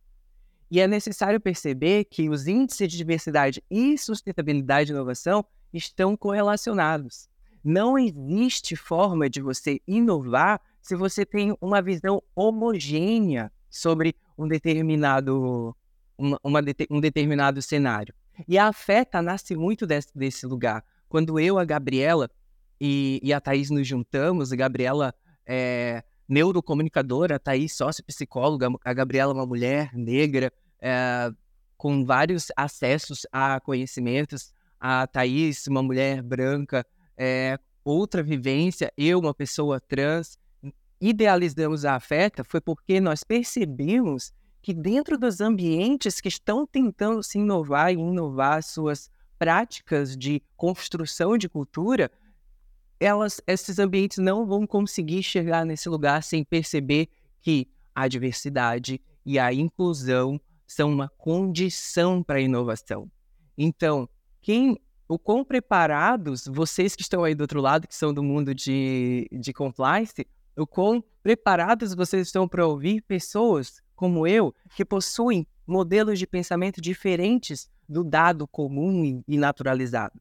[0.71, 7.27] E é necessário perceber que os índices de diversidade e sustentabilidade e inovação estão correlacionados.
[7.61, 15.75] Não existe forma de você inovar se você tem uma visão homogênea sobre um determinado,
[16.17, 16.59] uma, uma,
[16.91, 18.13] um determinado cenário.
[18.47, 20.83] E a afeta nasce muito desse, desse lugar.
[21.07, 22.29] Quando eu, a Gabriela
[22.81, 25.15] e, e a Thaís nos juntamos, a Gabriela
[25.45, 31.31] é neurocomunicadora, a Thaís sócio-psicóloga, a Gabriela uma mulher negra, é,
[31.77, 36.85] com vários acessos a conhecimentos, a Thaís uma mulher branca,
[37.17, 40.37] é, outra vivência, eu uma pessoa trans,
[41.09, 44.31] idealizamos a afeta foi porque nós percebemos
[44.61, 51.37] que dentro dos ambientes que estão tentando se inovar e inovar suas práticas de construção
[51.37, 52.09] de cultura,
[52.97, 57.09] elas, esses ambientes não vão conseguir chegar nesse lugar sem perceber
[57.41, 63.11] que a diversidade e a inclusão são uma condição para a inovação.
[63.57, 64.07] Então,
[64.41, 64.79] quem,
[65.09, 69.27] o quão preparados, vocês que estão aí do outro lado, que são do mundo de,
[69.29, 70.25] de compliance,
[70.55, 76.81] o quão preparados vocês estão para ouvir pessoas como eu, que possuem modelos de pensamento
[76.81, 80.19] diferentes do dado comum e naturalizado.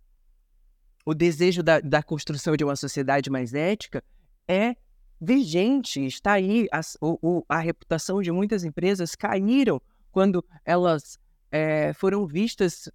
[1.04, 4.04] O desejo da, da construção de uma sociedade mais ética
[4.46, 4.76] é
[5.20, 6.68] vigente, está aí.
[7.00, 9.80] O, a reputação de muitas empresas caíram
[10.12, 11.18] quando elas
[11.50, 12.88] é, foram vistas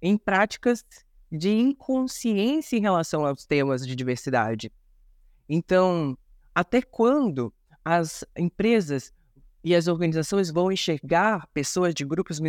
[0.00, 0.84] em práticas
[1.30, 4.72] de inconsciência em relação aos temas de diversidade.
[5.48, 6.16] Então,
[6.54, 7.52] até quando
[7.84, 9.12] as empresas
[9.64, 12.40] e as organizações vão enxergar pessoas de grupos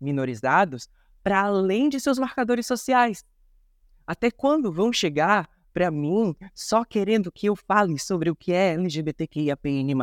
[0.00, 0.88] minorizados
[1.22, 3.24] para além de seus marcadores sociais?
[4.06, 8.72] Até quando vão chegar para mim só querendo que eu fale sobre o que é
[8.72, 9.94] LGBTQIAPN+.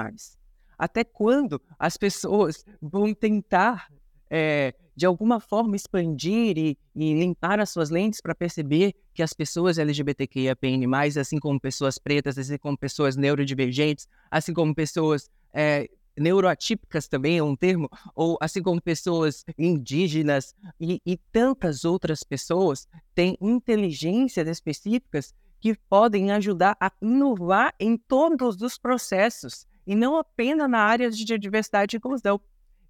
[0.77, 3.91] Até quando as pessoas vão tentar,
[4.29, 9.33] é, de alguma forma, expandir e, e limpar as suas lentes para perceber que as
[9.33, 10.85] pessoas LGBTQIAPN+,
[11.19, 17.43] assim como pessoas pretas, assim como pessoas neurodivergentes, assim como pessoas é, neuroatípicas também é
[17.43, 25.33] um termo, ou assim como pessoas indígenas e, e tantas outras pessoas têm inteligências específicas
[25.59, 31.37] que podem ajudar a inovar em todos os processos e não apenas na área de
[31.37, 32.39] diversidade e inclusão,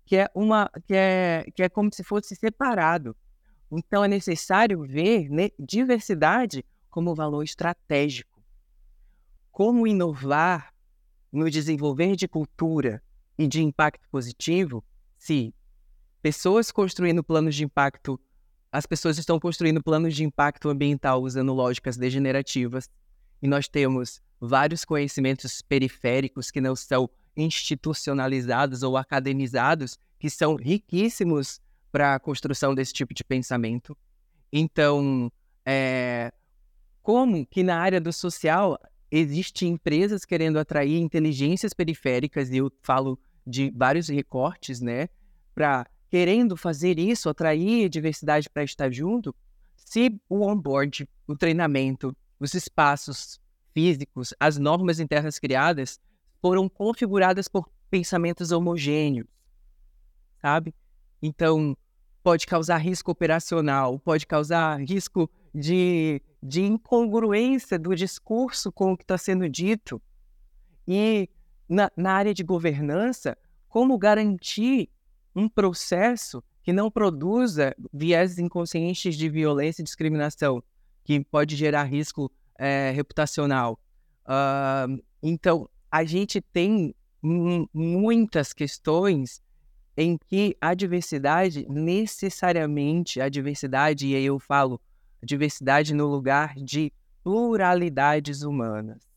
[0.06, 3.16] que é uma que é que é como se fosse separado.
[3.72, 8.44] Então é necessário ver né, diversidade como valor estratégico.
[9.52, 10.74] Como inovar
[11.32, 13.02] no desenvolver de cultura
[13.38, 14.84] e de impacto positivo
[15.18, 15.54] se
[16.22, 18.20] pessoas construindo planos de impacto
[18.74, 22.90] as pessoas estão construindo planos de impacto ambiental usando lógicas degenerativas.
[23.40, 31.60] E nós temos vários conhecimentos periféricos que não são institucionalizados ou academizados, que são riquíssimos
[31.92, 33.98] para a construção desse tipo de pensamento.
[34.52, 35.32] Então,
[35.66, 36.32] é,
[37.02, 38.80] como que na área do social
[39.12, 45.08] existem empresas querendo atrair inteligências periféricas, e eu falo de vários recortes, né,
[45.54, 49.36] para querendo fazer isso, atrair diversidade para estar junto,
[49.76, 53.40] se o onboard, o treinamento, os espaços
[53.74, 56.00] físicos, as normas internas criadas
[56.44, 59.26] foram configuradas por pensamentos homogêneos,
[60.42, 60.76] sabe?
[61.22, 61.74] Então,
[62.22, 69.06] pode causar risco operacional, pode causar risco de, de incongruência do discurso com o que
[69.06, 70.02] está sendo dito.
[70.86, 71.30] E
[71.70, 73.38] na, na área de governança,
[73.70, 74.90] como garantir
[75.34, 80.62] um processo que não produza viés inconscientes de violência e discriminação,
[81.06, 82.30] que pode gerar risco
[82.60, 83.80] é, reputacional.
[84.26, 86.96] Uh, então, a gente tem
[87.72, 89.44] muitas questões
[89.96, 94.82] em que a diversidade, necessariamente, a diversidade, e aí eu falo
[95.22, 96.92] diversidade no lugar de
[97.24, 99.08] pluralidades humanas.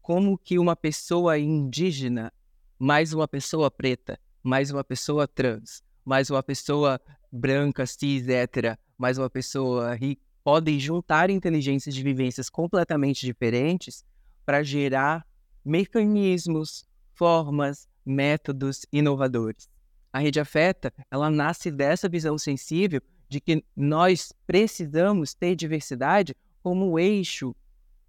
[0.00, 2.32] Como que uma pessoa indígena
[2.78, 7.00] mais uma pessoa preta mais uma pessoa trans, mais uma pessoa
[7.32, 14.04] branca, cis, hétera, mais uma pessoa rica, podem juntar inteligências de vivências completamente diferentes
[14.46, 15.26] para gerar
[15.64, 16.84] mecanismos,
[17.14, 19.68] formas, métodos inovadores.
[20.12, 26.98] A rede afeta, ela nasce dessa visão sensível de que nós precisamos ter diversidade como
[26.98, 27.54] eixo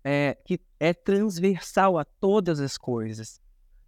[0.04, 3.42] é, que é transversal a todas as coisas.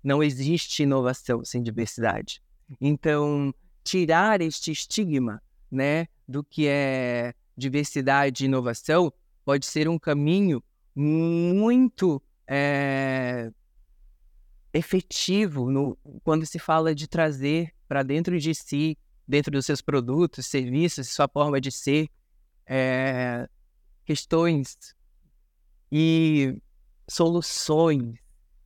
[0.04, 2.42] Não existe inovação sem diversidade.
[2.82, 3.54] Então,
[3.84, 9.14] tirar este estigma, né, do que é diversidade e inovação
[9.46, 10.64] pode ser um caminho
[10.96, 13.52] muito é,
[14.74, 20.46] efetivo no, quando se fala de trazer para dentro de si, dentro dos seus produtos,
[20.46, 22.10] serviços, sua forma de ser,
[22.66, 23.48] é,
[24.06, 24.78] questões
[25.92, 26.58] e
[27.08, 28.18] soluções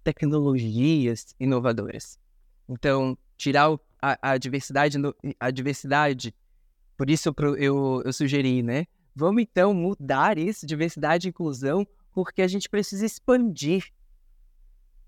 [0.03, 2.19] tecnologias inovadoras.
[2.67, 4.97] Então, tirar a, a diversidade,
[5.39, 6.34] a diversidade,
[6.97, 8.86] por isso eu, eu, eu sugeri, né?
[9.15, 13.86] Vamos então mudar isso, diversidade e inclusão, porque a gente precisa expandir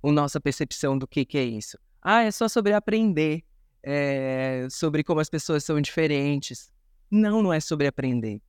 [0.04, 1.78] a nossa percepção do que, que é isso.
[2.02, 3.44] Ah, é só sobre aprender,
[3.82, 6.72] é, sobre como as pessoas são diferentes.
[7.10, 8.42] Não, não é sobre aprender.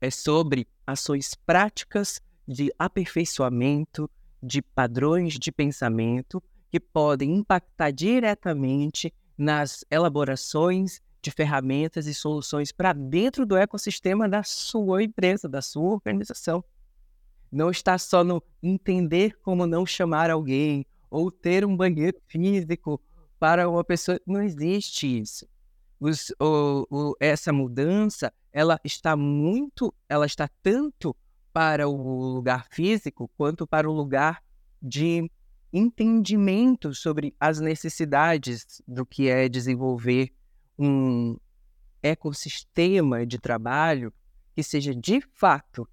[0.00, 4.10] É sobre ações práticas de aperfeiçoamento,
[4.42, 12.92] de padrões de pensamento que podem impactar diretamente nas elaborações de ferramentas e soluções para
[12.92, 16.64] dentro do ecossistema da sua empresa, da sua organização.
[17.52, 23.00] Não está só no entender como não chamar alguém ou ter um banheiro físico
[23.38, 24.18] para uma pessoa.
[24.26, 25.46] Não existe isso.
[26.00, 31.14] Os, o, o, essa mudança ela está muito, ela está tanto
[31.52, 34.42] para o lugar físico quanto para o lugar
[34.80, 35.30] de
[35.72, 40.32] entendimento sobre as necessidades do que é desenvolver
[40.78, 41.36] um,
[42.02, 44.12] ecossistema de trabalho
[44.54, 45.88] que seja de fato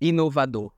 [0.00, 0.72] inovador.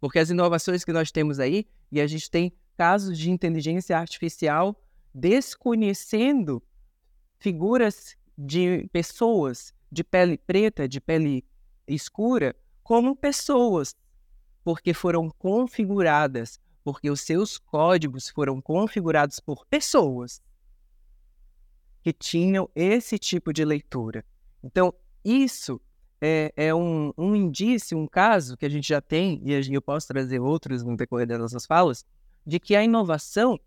[0.00, 4.80] Porque as inovações que nós temos aí, e a gente tem casos de inteligência artificial
[5.14, 6.62] desconhecendo
[7.38, 11.44] figuras de pessoas de pele preta, de pele
[11.86, 13.94] escura, como pessoas,
[14.64, 20.40] porque foram configuradas, porque os seus códigos foram configurados por pessoas
[22.02, 24.24] que tinham esse tipo de leitura.
[24.62, 24.94] Então,
[25.24, 25.80] isso
[26.20, 30.06] é, é um, um, indício, um caso que a gente já tem, e eu posso
[30.06, 32.04] trazer outros no decorrer das nossas falas,
[32.46, 33.58] de que a inovação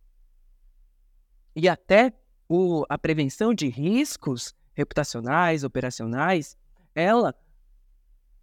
[1.56, 2.14] e até
[2.48, 6.58] o, a prevenção de riscos reputacionais, operacionais,
[6.96, 7.34] ela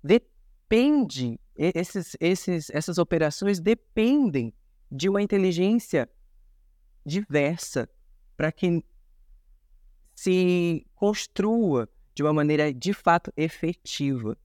[0.03, 4.53] depende, esses, esses, essas operações dependem
[4.91, 6.09] de uma inteligência
[7.05, 7.89] diversa
[8.37, 8.85] para que
[10.15, 11.89] se construa
[12.21, 14.37] de uma maneira de fato efetiva.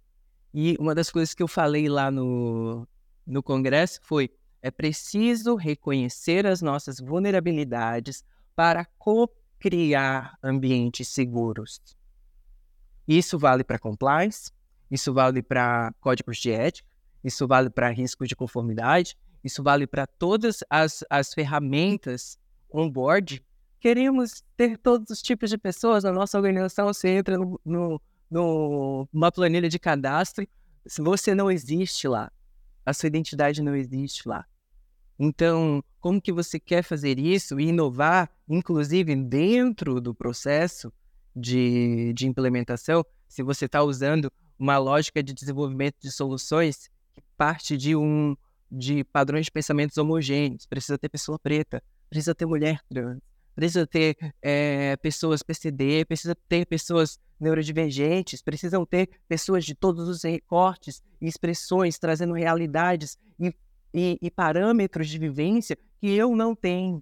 [0.53, 2.87] E uma das coisas que eu falei lá no,
[3.27, 8.23] no Congresso foi: é preciso reconhecer as nossas vulnerabilidades
[8.55, 11.81] para co-criar ambientes seguros.
[13.05, 14.49] Isso vale para compliance,
[14.89, 16.87] isso vale para códigos de ética,
[17.21, 22.39] isso vale para riscos de conformidade, isso vale para todas as, as ferramentas
[22.71, 23.43] on-board
[23.85, 26.87] queremos ter todos os tipos de pessoas na nossa organização.
[26.87, 30.47] Você entra no, no, numa planilha de cadastro,
[30.87, 32.31] se você não existe lá,
[32.83, 34.43] a sua identidade não existe lá.
[35.19, 40.91] Então, como que você quer fazer isso e inovar, inclusive dentro do processo
[41.35, 47.77] de, de implementação, se você está usando uma lógica de desenvolvimento de soluções que parte
[47.77, 48.35] de um
[48.71, 53.21] de padrões de pensamentos homogêneos, precisa ter pessoa preta, precisa ter mulher trans,
[53.55, 60.23] precisa ter é, pessoas PCD, precisa ter pessoas neurodivergentes, precisam ter pessoas de todos os
[60.23, 63.53] recortes e expressões, trazendo realidades e,
[63.93, 67.01] e, e parâmetros de vivência que eu não tenho.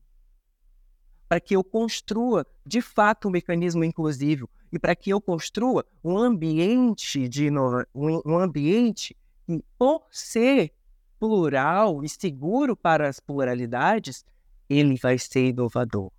[1.28, 6.18] Para que eu construa, de fato, um mecanismo inclusivo e para que eu construa um
[6.18, 10.72] ambiente de inova um, ambiente que, por ser
[11.20, 14.26] plural e seguro para as pluralidades,
[14.70, 16.12] ele vai ser inovador.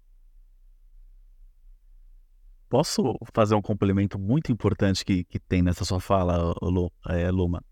[2.74, 7.62] Posso fazer um complemento muito importante que, que tem nessa sua fala, Lu, é, Luma?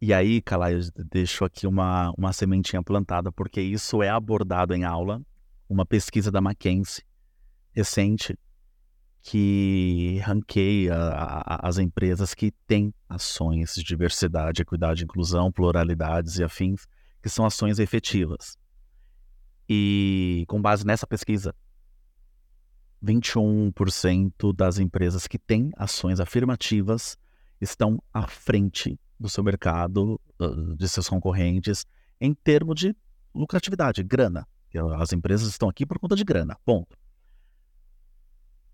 [0.00, 4.82] E aí, Calai, eu deixo aqui uma, uma sementinha plantada, porque isso é abordado em
[4.84, 5.20] aula,
[5.68, 7.04] uma pesquisa da McKinsey
[7.70, 8.38] recente,
[9.20, 10.96] que ranqueia
[11.44, 16.86] as empresas que têm ações de diversidade, equidade, inclusão, pluralidades e afins,
[17.22, 18.56] que são ações efetivas.
[19.68, 21.54] E com base nessa pesquisa,
[23.06, 27.16] 21% das empresas que têm ações afirmativas
[27.60, 30.20] estão à frente do seu mercado,
[30.76, 31.86] de seus concorrentes,
[32.20, 32.94] em termos de
[33.34, 34.46] lucratividade, grana.
[34.98, 36.98] As empresas estão aqui por conta de grana, ponto.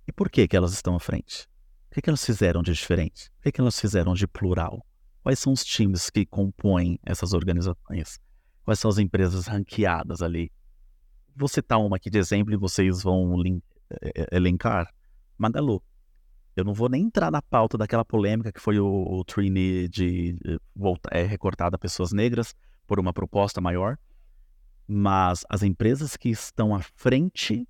[0.06, 1.48] E por que, que elas estão à frente?
[1.90, 3.30] O que, que elas fizeram de diferente?
[3.38, 4.84] O que, que elas fizeram de plural?
[5.22, 8.18] Quais são os times que compõem essas organizações?
[8.64, 10.50] Quais são as empresas ranqueadas ali?
[11.36, 13.36] Vou citar uma aqui de exemplo e vocês vão
[14.30, 14.93] elencar,
[15.36, 15.82] Magalu.
[16.55, 20.34] Eu não vou nem entrar na pauta daquela polêmica que foi o, o Trini de,
[20.34, 22.55] de voltar, é, recortar pessoas negras
[22.86, 23.99] por uma proposta maior,
[24.86, 27.66] mas as empresas que estão à frente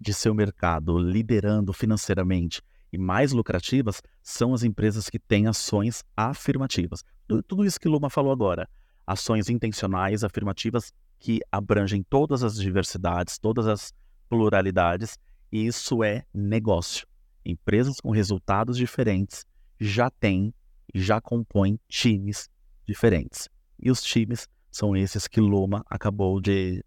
[0.00, 2.60] de seu mercado, liderando financeiramente
[2.92, 7.04] e mais lucrativas, são as empresas que têm ações afirmativas.
[7.46, 8.68] Tudo isso que Luma falou agora,
[9.06, 13.92] ações intencionais, afirmativas, que abrangem todas as diversidades, todas as
[14.28, 15.16] pluralidades
[15.62, 17.06] isso é negócio.
[17.44, 19.46] Empresas com resultados diferentes
[19.78, 20.52] já têm
[20.92, 22.48] e já compõem times
[22.86, 23.48] diferentes.
[23.78, 26.84] E os times são esses que Loma acabou de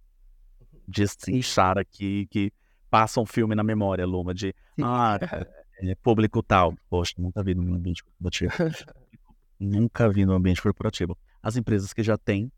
[0.88, 2.52] destrinchar aqui, que
[2.90, 5.18] passam um filme na memória, Loma, de ah,
[5.80, 6.76] é, é, público tal.
[6.90, 8.52] Poxa, nunca vi no ambiente corporativo.
[9.60, 11.18] nunca vi no ambiente corporativo.
[11.42, 12.52] As empresas que já têm,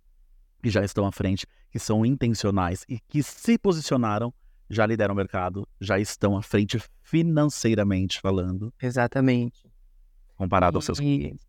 [0.62, 4.34] que já estão à frente, que são intencionais e que se posicionaram
[4.70, 8.72] já lideram o mercado, já estão à frente financeiramente falando.
[8.82, 9.68] Exatamente.
[10.36, 11.48] Comparado e, aos seus clientes.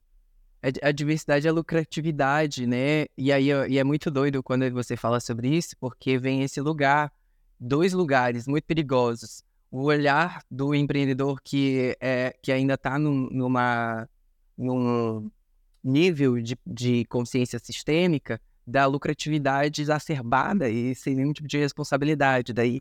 [0.82, 3.06] A diversidade é lucratividade, né?
[3.16, 7.12] E aí e é muito doido quando você fala sobre isso, porque vem esse lugar,
[7.58, 9.42] dois lugares muito perigosos.
[9.70, 14.08] O olhar do empreendedor que, é, que ainda está num, numa,
[14.58, 15.30] num
[15.82, 18.40] nível de, de consciência sistêmica
[18.70, 22.52] da lucratividade exacerbada e sem nenhum tipo de responsabilidade.
[22.52, 22.80] Daí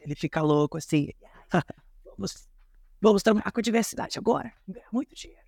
[0.00, 1.10] ele fica louco assim,
[2.16, 2.48] vamos
[3.00, 4.52] vamos trabalhar com diversidade agora,
[4.92, 5.42] muito dinheiro.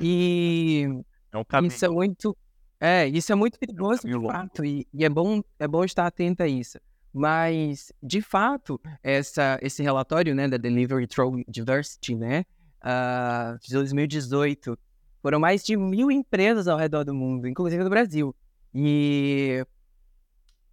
[0.00, 0.88] E
[1.32, 1.72] É um caminho.
[1.72, 2.36] isso é muito,
[2.80, 4.38] é, isso é muito perigoso, caminho de longo.
[4.38, 6.78] fato, e, e é bom, é bom estar atento a isso.
[7.12, 12.44] Mas, de fato, essa, esse relatório, né, da Delivery Through Diversity, né,
[12.80, 14.78] ah, de 2018,
[15.20, 18.34] foram mais de mil empresas ao redor do mundo, inclusive no Brasil.
[18.74, 19.64] E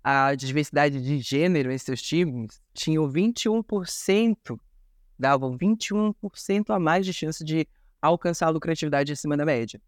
[0.04, 4.60] a diversidade de gênero em seus times tinham 21%,
[5.18, 7.68] davam 21% a mais de chance de
[8.02, 9.82] alcançar a lucratividade acima da média.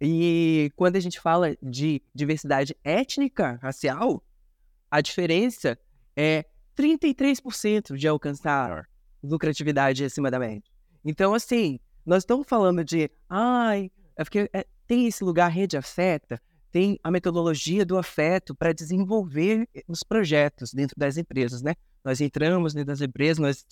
[0.00, 4.24] E quando a gente fala de diversidade étnica, racial,
[4.90, 5.78] a diferença
[6.16, 6.44] é
[6.76, 8.88] 33% de alcançar
[9.22, 10.64] lucratividade acima da média.
[11.04, 16.40] Então, assim, nós estamos falando de, ai, é porque é, tem esse lugar rede afeta,
[16.72, 21.74] tem a metodologia do afeto para desenvolver os projetos dentro das empresas, né?
[22.02, 23.66] Nós entramos dentro das empresas, nós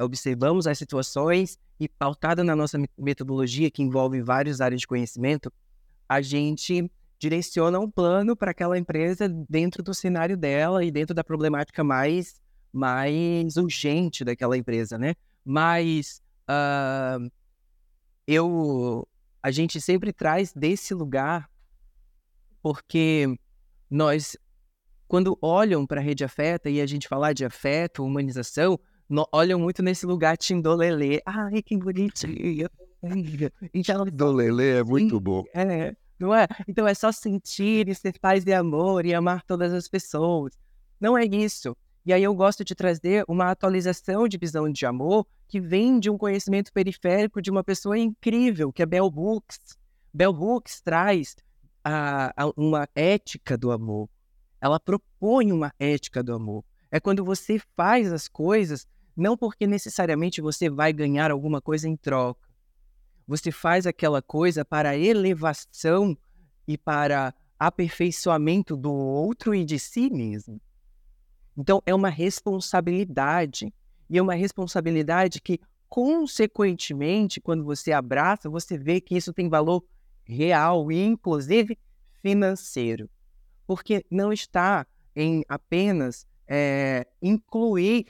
[0.00, 5.50] observamos as situações e pautada na nossa me- metodologia, que envolve várias áreas de conhecimento,
[6.08, 11.22] a gente direciona um plano para aquela empresa dentro do cenário dela e dentro da
[11.22, 12.40] problemática mais,
[12.72, 15.14] mais urgente daquela empresa, né?
[15.44, 17.18] Mas ah,
[18.26, 19.06] eu,
[19.40, 21.48] a gente sempre traz desse lugar
[22.64, 23.26] porque
[23.90, 24.38] nós,
[25.06, 29.60] quando olham para a rede afeta e a gente falar de afeto, humanização, no- olham
[29.60, 31.20] muito nesse lugar tindolelê.
[31.26, 32.66] Ai, que bonitinho.
[33.74, 35.44] Então, Do Lele é muito bom.
[35.54, 36.46] é, não é?
[36.66, 40.54] Então é só sentir e ser paz de amor e amar todas as pessoas.
[40.98, 41.76] Não é isso.
[42.06, 46.08] E aí eu gosto de trazer uma atualização de visão de amor que vem de
[46.08, 49.58] um conhecimento periférico de uma pessoa incrível, que é Bell Hooks.
[50.14, 51.36] Bell Hooks traz
[51.84, 54.08] a- a- uma ética do amor.
[54.60, 56.64] Ela propõe uma ética do amor.
[56.90, 61.96] É quando você faz as coisas não porque necessariamente você vai ganhar alguma coisa em
[61.96, 62.48] troca.
[63.26, 66.16] Você faz aquela coisa para elevação
[66.66, 70.60] e para aperfeiçoamento do outro e de si mesmo.
[71.56, 73.72] Então, é uma responsabilidade.
[74.10, 79.84] E é uma responsabilidade que, consequentemente, quando você abraça, você vê que isso tem valor
[80.24, 81.78] real e, inclusive,
[82.20, 83.08] financeiro.
[83.66, 88.06] Porque não está em apenas eh, incluir.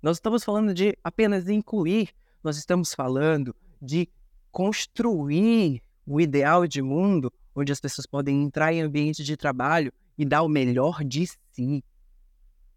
[0.00, 2.10] Nós estamos falando de apenas incluir,
[2.42, 4.08] nós estamos falando de
[4.50, 10.24] construir o ideal de mundo onde as pessoas podem entrar em ambiente de trabalho e
[10.24, 11.84] dar o melhor de si,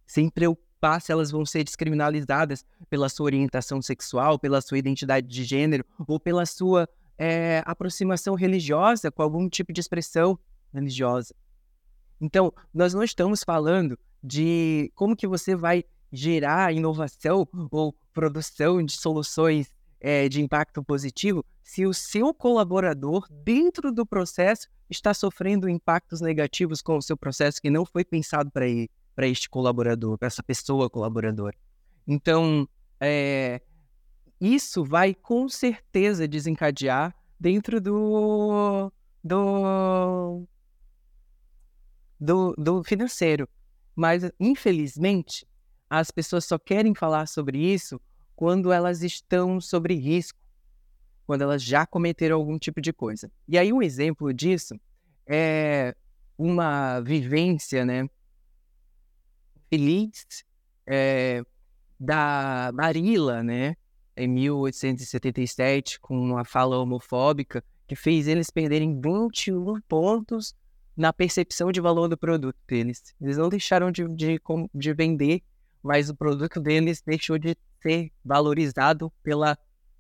[0.05, 5.43] sem preocupar se elas vão ser descriminalizadas pela sua orientação sexual, pela sua identidade de
[5.43, 10.37] gênero ou pela sua eh, aproximação religiosa com algum tipo de expressão
[10.73, 11.33] religiosa.
[12.19, 18.93] Então, nós não estamos falando de como que você vai gerar inovação ou produção de
[18.93, 26.21] soluções eh, de impacto positivo se o seu colaborador, dentro do processo, está sofrendo impactos
[26.21, 28.65] negativos com o seu processo que não foi pensado para
[29.15, 31.55] para este colaborador, para essa pessoa colaboradora.
[32.05, 32.67] Então,
[32.99, 33.61] eh,
[34.39, 38.91] isso vai com certeza desencadear dentro do,
[39.23, 40.47] do,
[42.19, 43.47] do, do financeiro.
[43.95, 45.47] Mas, infelizmente,
[45.89, 47.99] as pessoas só querem falar sobre isso
[48.35, 50.37] quando elas estão sobre risco,
[51.25, 53.31] quando elas já cometeram algum tipo de coisa.
[53.47, 54.79] E aí um exemplo disso
[55.25, 55.95] é
[56.37, 58.09] uma vivência, né,
[59.69, 60.43] feliz
[60.85, 61.41] é,
[61.99, 63.75] da Marila, né,
[64.17, 70.55] em 1877, com uma fala homofóbica que fez eles perderem 21 pontos
[70.95, 73.13] na percepção de valor do produto deles.
[73.21, 74.41] Eles não deixaram de, de,
[74.73, 75.43] de vender,
[75.83, 79.57] mas o produto deles deixou de ser valorizado pela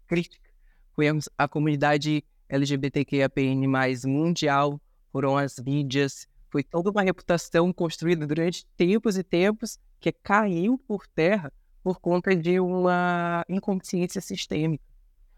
[0.07, 0.49] crítica.
[0.93, 1.07] Foi
[1.37, 3.67] a- comunidade LGBTQIAPN+,
[4.07, 4.79] mundial,
[5.11, 11.05] foram as mídias, foi toda uma reputação construída durante tempos e tempos que caiu por
[11.07, 11.51] terra
[11.85, 14.83] por conta de uma inconsciência sistêmica,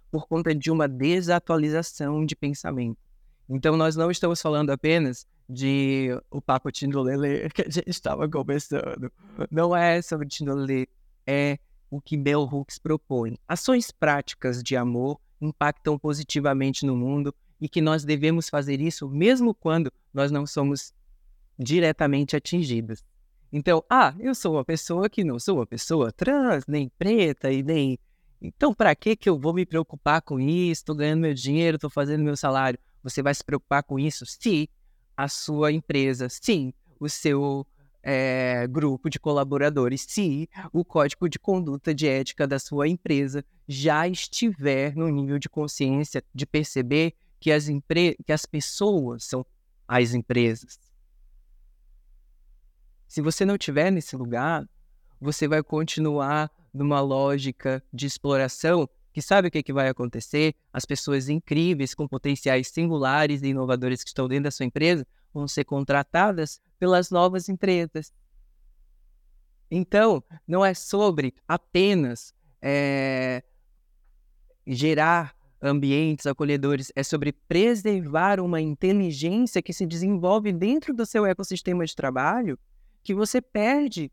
[0.10, 2.98] por conta de uma desatualização de pensamento.
[3.50, 9.12] Então, nós não estamos falando apenas de o papo Tindolele que a gente estava conversando.
[9.52, 10.88] Não é sobre Tindolele,
[11.26, 11.60] é
[11.92, 13.38] o que Bell Hooks propõe.
[13.46, 19.54] Ações práticas de amor impactam positivamente no mundo e que nós devemos fazer isso mesmo
[19.54, 20.94] quando nós não somos
[21.60, 23.04] diretamente atingidos.
[23.52, 27.64] Então, ah, eu sou uma pessoa que não sou uma pessoa trans, nem preta e
[27.64, 27.98] nem.
[28.42, 30.82] Então, para que que eu vou me preocupar com isso?
[30.82, 32.80] Estou ganhando meu dinheiro, estou fazendo meu salário.
[33.04, 34.70] Você vai se preocupar com isso se
[35.16, 37.66] a sua empresa, sim, o seu
[38.04, 44.08] é, grupo de colaboradores se o código de conduta de ética da sua empresa já
[44.08, 49.46] estiver no nível de consciência de perceber que as, empre que as pessoas são
[49.86, 50.80] as empresas.
[53.08, 54.68] Se você não estiver nesse lugar,
[55.20, 58.88] você vai continuar numa lógica de exploração
[59.18, 60.54] que sabe o que, que vai acontecer?
[60.72, 65.48] As pessoas incríveis, com potenciais singulares e inovadores que estão dentro da sua empresa, vão
[65.48, 68.14] ser contratadas pelas novas empresas.
[69.72, 72.32] Então, não é sobre apenas
[72.62, 73.44] é,
[74.68, 81.84] gerar ambientes acolhedores, é sobre preservar uma inteligência que se desenvolve dentro do seu ecossistema
[81.84, 82.60] de trabalho,
[83.08, 84.12] que você perde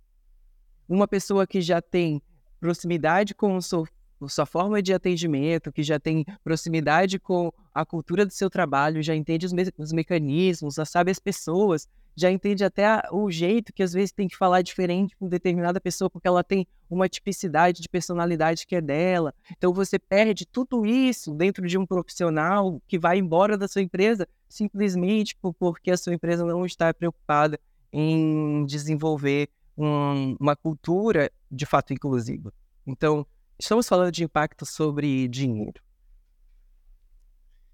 [0.88, 2.22] uma pessoa que já tem
[2.60, 3.88] proximidade com seu
[4.28, 9.14] sua forma de atendimento, que já tem proximidade com a cultura do seu trabalho, já
[9.14, 11.86] entende os, me os mecanismos, já sabe as pessoas,
[12.16, 15.78] já entende até a, o jeito que às vezes tem que falar diferente com determinada
[15.80, 19.34] pessoa, porque ela tem uma tipicidade de personalidade que é dela.
[19.50, 24.26] Então você perde tudo isso dentro de um profissional que vai embora da sua empresa
[24.48, 27.58] simplesmente porque a sua empresa não está preocupada
[27.96, 32.52] em desenvolver um, uma cultura de fato inclusiva.
[32.86, 33.26] Então,
[33.58, 35.80] Estamos falando de impacto sobre dinheiro.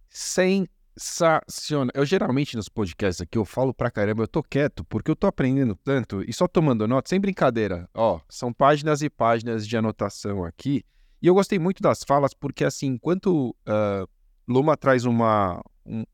[0.09, 1.91] Sensacional.
[1.95, 5.27] Eu geralmente nos podcasts aqui eu falo pra caramba, eu tô quieto porque eu tô
[5.27, 7.89] aprendendo tanto e só tomando nota, sem brincadeira.
[7.95, 10.85] Ó, são páginas e páginas de anotação aqui.
[11.23, 14.09] E eu gostei muito das falas porque, assim, enquanto uh,
[14.49, 15.63] Luma traz uma,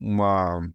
[0.00, 0.68] uma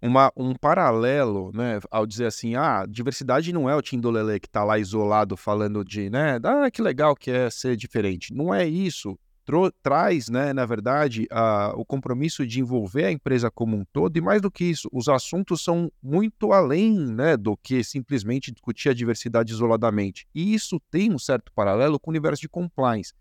[0.00, 4.62] uma, um paralelo, né, ao dizer assim, ah, diversidade não é o Tindolele que está
[4.62, 8.34] lá isolado falando de, né, ah, que legal que é ser diferente.
[8.34, 9.18] Não é isso.
[9.44, 14.16] Tro traz, né, na verdade, a, o compromisso de envolver a empresa como um todo,
[14.16, 18.88] e mais do que isso, os assuntos são muito além, né, do que simplesmente discutir
[18.88, 20.26] a diversidade isoladamente.
[20.34, 23.14] E isso tem um certo paralelo com o universo de compliance.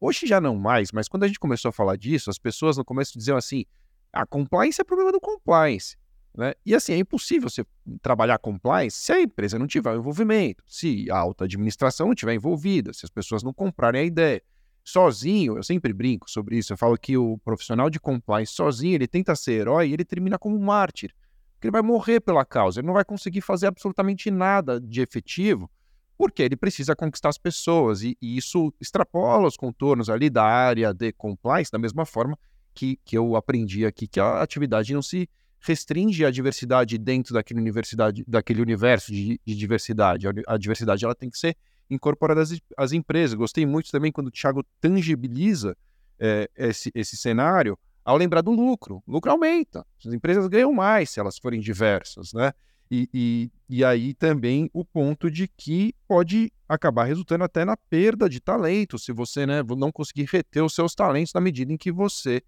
[0.00, 2.84] Hoje já não mais, mas quando a gente começou a falar disso, as pessoas no
[2.84, 3.64] começo diziam assim,
[4.12, 5.96] a ah, compliance é problema do compliance.
[6.36, 6.52] Né?
[6.66, 7.64] E assim, é impossível você
[8.02, 12.92] trabalhar compliance se a empresa não tiver envolvimento, se a alta administração não estiver envolvida,
[12.92, 14.42] se as pessoas não comprarem a ideia.
[14.82, 19.06] Sozinho, eu sempre brinco sobre isso, eu falo que o profissional de compliance sozinho, ele
[19.06, 21.14] tenta ser herói e ele termina como mártir.
[21.54, 25.70] Porque ele vai morrer pela causa, ele não vai conseguir fazer absolutamente nada de efetivo,
[26.18, 30.92] porque ele precisa conquistar as pessoas, e, e isso extrapola os contornos ali da área
[30.92, 32.38] de compliance, da mesma forma
[32.74, 35.28] que, que eu aprendi aqui, que a atividade não se
[35.64, 40.26] restringe a diversidade dentro daquele, universidade, daquele universo de, de diversidade.
[40.46, 41.56] A, diversidade ela tem que ser
[41.88, 43.34] incorporada às, às, empresas.
[43.34, 45.74] Gostei muito também quando o Thiago tangibiliza
[46.18, 49.02] é, esse, esse cenário ao lembrar do lucro.
[49.06, 52.52] O lucro aumenta, as empresas ganham mais se elas forem diversas, né?
[52.90, 58.28] E, e, e aí também o ponto de que pode acabar resultando até na perda
[58.28, 61.90] de talento, se você né, não conseguir reter os seus talentos na medida em que
[61.90, 62.42] você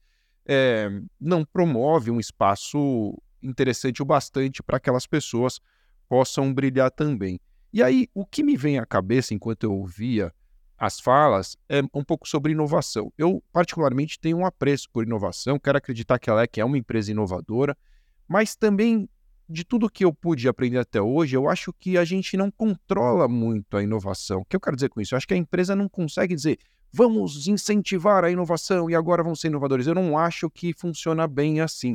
[0.47, 0.89] é,
[1.21, 5.61] não promove um espaço interessante o bastante para que aquelas pessoas
[6.09, 7.41] possam brilhar também.
[7.73, 10.33] E aí, o que me vem à cabeça enquanto eu ouvia
[10.79, 13.13] as falas é um pouco sobre inovação.
[13.17, 16.79] Eu, particularmente, tenho um apreço por inovação, quero acreditar que ela é, que é uma
[16.79, 17.77] empresa inovadora,
[18.29, 19.09] mas também,
[19.49, 23.27] de tudo que eu pude aprender até hoje, eu acho que a gente não controla
[23.29, 24.41] muito a inovação.
[24.41, 25.15] O que eu quero dizer com isso?
[25.15, 26.59] Eu acho que a empresa não consegue dizer,
[26.97, 29.87] vamos incentivar a inovação e agora vão ser inovadores.
[29.87, 31.95] Eu não acho que funciona bem assim.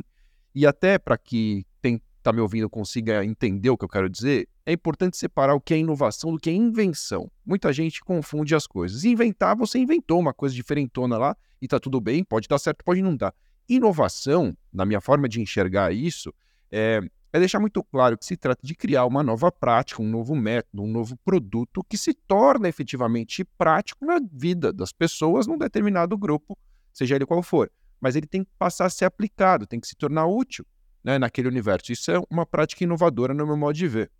[0.54, 4.48] E até para que quem está me ouvindo consiga entender o que eu quero dizer,
[4.64, 7.28] é importante separar o que é inovação do que é invenção.
[7.44, 9.02] Muita gente confunde as coisas.
[9.02, 13.02] Inventar, você inventou uma coisa diferentona lá e está tudo bem, pode dar certo, pode
[13.02, 13.34] não dar.
[13.68, 16.32] Inovação, na minha forma de enxergar isso,
[16.70, 17.00] é
[17.32, 20.82] é deixar muito claro que se trata de criar uma nova prática, um novo método,
[20.82, 26.58] um novo produto que se torna efetivamente prático na vida das pessoas num determinado grupo,
[26.92, 27.70] seja ele qual for.
[27.98, 30.66] Mas ele tem que passar a ser aplicado, tem que se tornar útil
[31.02, 31.90] né, naquele universo.
[31.90, 34.10] Isso é uma prática inovadora no meu modo de ver.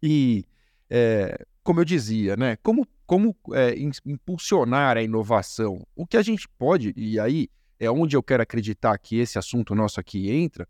[0.00, 0.44] E,
[0.88, 3.74] é, como eu dizia, né, como, como é,
[4.06, 5.84] impulsionar a inovação?
[5.96, 9.74] O que a gente pode, e aí é onde eu quero acreditar que esse assunto
[9.74, 10.68] nosso aqui entra,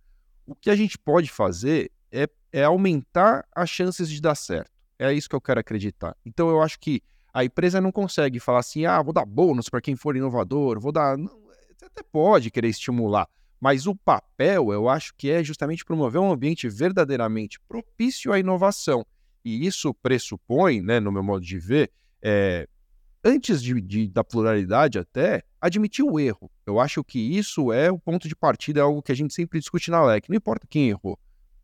[0.51, 4.73] o que a gente pode fazer é, é aumentar as chances de dar certo.
[4.99, 6.17] É isso que eu quero acreditar.
[6.27, 7.01] Então eu acho que
[7.33, 10.91] a empresa não consegue falar assim, ah, vou dar bônus para quem for inovador, vou
[10.91, 11.17] dar.
[11.17, 11.31] Não,
[11.77, 13.29] você até pode querer estimular,
[13.61, 19.07] mas o papel, eu acho que é justamente promover um ambiente verdadeiramente propício à inovação.
[19.45, 22.69] E isso pressupõe, né, no meu modo de ver, é,
[23.25, 26.51] antes de, de, da pluralidade até, admitir o erro.
[26.67, 29.59] Eu acho que isso é o ponto de partida, é algo que a gente sempre
[29.59, 30.29] discute na LEC.
[30.29, 31.19] Não importa quem errou.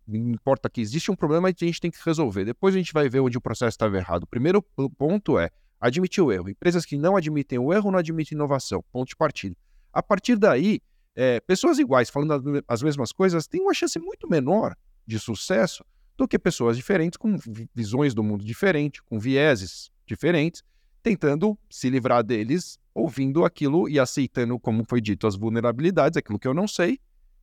[0.08, 2.44] importa que existe um problema que a gente tem que resolver.
[2.44, 4.24] Depois a gente vai ver onde o processo estava errado.
[4.24, 4.62] O primeiro
[4.98, 5.50] ponto é
[5.80, 6.50] admitir o erro.
[6.50, 8.84] Empresas que não admitem o erro não admitem inovação.
[8.92, 9.56] Ponto de partida.
[9.92, 10.80] A partir daí,
[11.14, 14.76] é, pessoas iguais falando as mesmas coisas têm uma chance muito menor
[15.06, 15.84] de sucesso
[16.16, 17.36] do que pessoas diferentes com
[17.74, 20.62] visões do mundo diferentes, com vieses diferentes,
[21.06, 26.48] tentando se livrar deles, ouvindo aquilo e aceitando, como foi dito, as vulnerabilidades, aquilo que
[26.48, 26.98] eu não sei,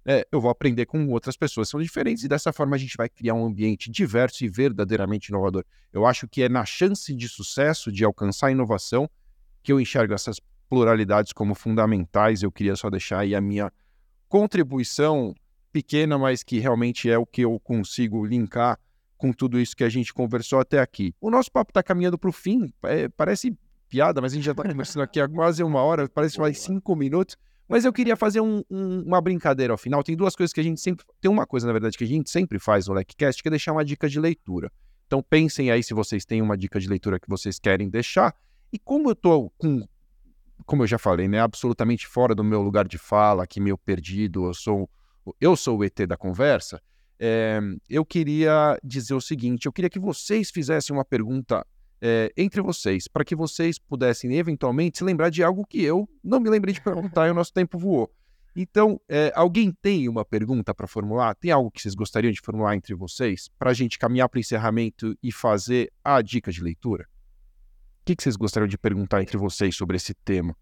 [0.05, 2.97] é, eu vou aprender com outras pessoas que são diferentes e dessa forma a gente
[2.97, 5.63] vai criar um ambiente diverso e verdadeiramente inovador.
[5.93, 9.09] Eu acho que é na chance de sucesso, de alcançar a inovação,
[9.63, 12.43] que eu enxergo essas pluralidades como fundamentais.
[12.43, 13.71] Eu queria só deixar aí a minha
[14.27, 15.33] contribuição
[15.71, 18.77] pequena, mas que realmente é o que eu consigo linkar
[19.17, 21.13] com tudo isso que a gente conversou até aqui.
[21.21, 23.57] O nosso papo está caminhando para o fim, é, parece
[23.87, 26.95] piada, mas a gente já está conversando aqui há quase uma hora, parece mais cinco
[26.95, 27.37] minutos.
[27.67, 30.03] Mas eu queria fazer um, um, uma brincadeira ao final.
[30.03, 31.05] Tem duas coisas que a gente sempre.
[31.21, 33.71] Tem uma coisa, na verdade, que a gente sempre faz no LecCast, que é deixar
[33.71, 34.71] uma dica de leitura.
[35.07, 38.35] Então pensem aí se vocês têm uma dica de leitura que vocês querem deixar.
[38.71, 39.87] E como eu tô com.
[40.65, 41.39] Como eu já falei, né?
[41.39, 44.89] Absolutamente fora do meu lugar de fala, aqui meio perdido, eu sou,
[45.39, 46.81] eu sou o ET da conversa.
[47.19, 47.59] É,
[47.89, 51.65] eu queria dizer o seguinte: eu queria que vocês fizessem uma pergunta
[52.01, 56.39] é, entre vocês, para que vocês pudessem eventualmente se lembrar de algo que eu não
[56.39, 58.11] me lembrei de perguntar e o nosso tempo voou.
[58.55, 61.33] Então, é, alguém tem uma pergunta para formular?
[61.33, 64.41] Tem algo que vocês gostariam de formular entre vocês para a gente caminhar para o
[64.41, 67.05] encerramento e fazer a dica de leitura?
[68.01, 70.55] O que, que vocês gostariam de perguntar entre vocês sobre esse tema?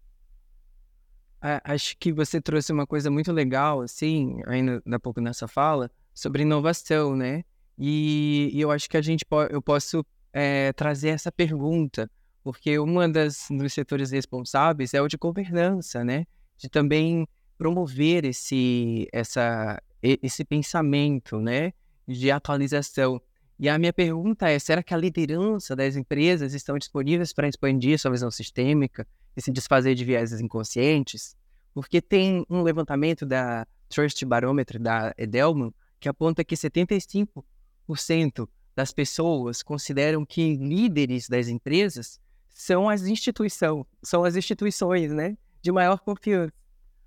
[1.64, 6.42] Acho que você trouxe uma coisa muito legal, assim, ainda há pouco nessa fala, sobre
[6.42, 7.44] inovação, né?
[7.78, 12.10] E, e eu acho que a gente po eu posso é, trazer essa pergunta,
[12.42, 16.26] porque uma das dos setores responsáveis é o de governança, né?
[16.56, 17.26] De também
[17.58, 21.72] promover esse essa esse pensamento, né?
[22.06, 23.20] De atualização.
[23.58, 27.98] E a minha pergunta é: será que a liderança das empresas estão disponíveis para expandir
[27.98, 29.06] sua visão sistêmica
[29.36, 31.36] e se desfazer de vieses inconscientes?
[31.72, 39.62] Porque tem um levantamento da Trust Barometer da Edelman que aponta que 75% das pessoas
[39.62, 46.52] consideram que líderes das empresas são as instituições, são as instituições, né, de maior confiança.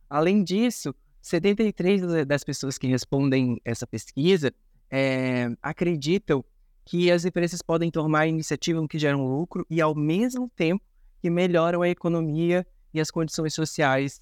[0.09, 4.53] Além disso, 73 das pessoas que respondem essa pesquisa
[4.89, 6.43] é, acreditam
[6.85, 10.83] que as empresas podem tomar iniciativas que geram lucro e, ao mesmo tempo,
[11.19, 14.21] que melhoram a economia e as condições sociais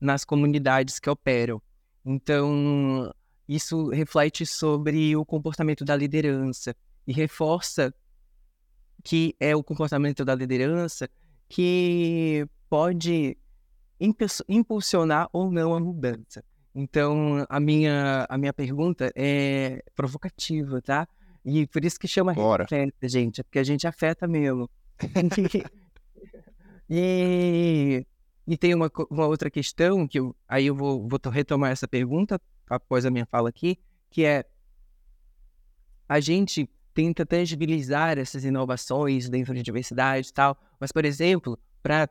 [0.00, 1.60] nas comunidades que operam.
[2.04, 3.12] Então,
[3.48, 6.74] isso reflete sobre o comportamento da liderança
[7.06, 7.94] e reforça
[9.04, 11.08] que é o comportamento da liderança
[11.48, 13.38] que pode
[14.48, 16.42] impulsionar ou não a mudança.
[16.74, 21.08] Então, a minha, a minha pergunta é provocativa, tá?
[21.44, 22.64] E por isso que chama Bora.
[22.64, 24.68] afeta, gente, é porque a gente afeta mesmo.
[26.90, 28.04] e,
[28.46, 32.40] e tem uma, uma outra questão que eu, aí eu vou, vou retomar essa pergunta
[32.68, 33.78] após a minha fala aqui,
[34.10, 34.44] que é
[36.08, 42.08] a gente tenta tangibilizar essas inovações dentro de diversidade e tal, mas, por exemplo, para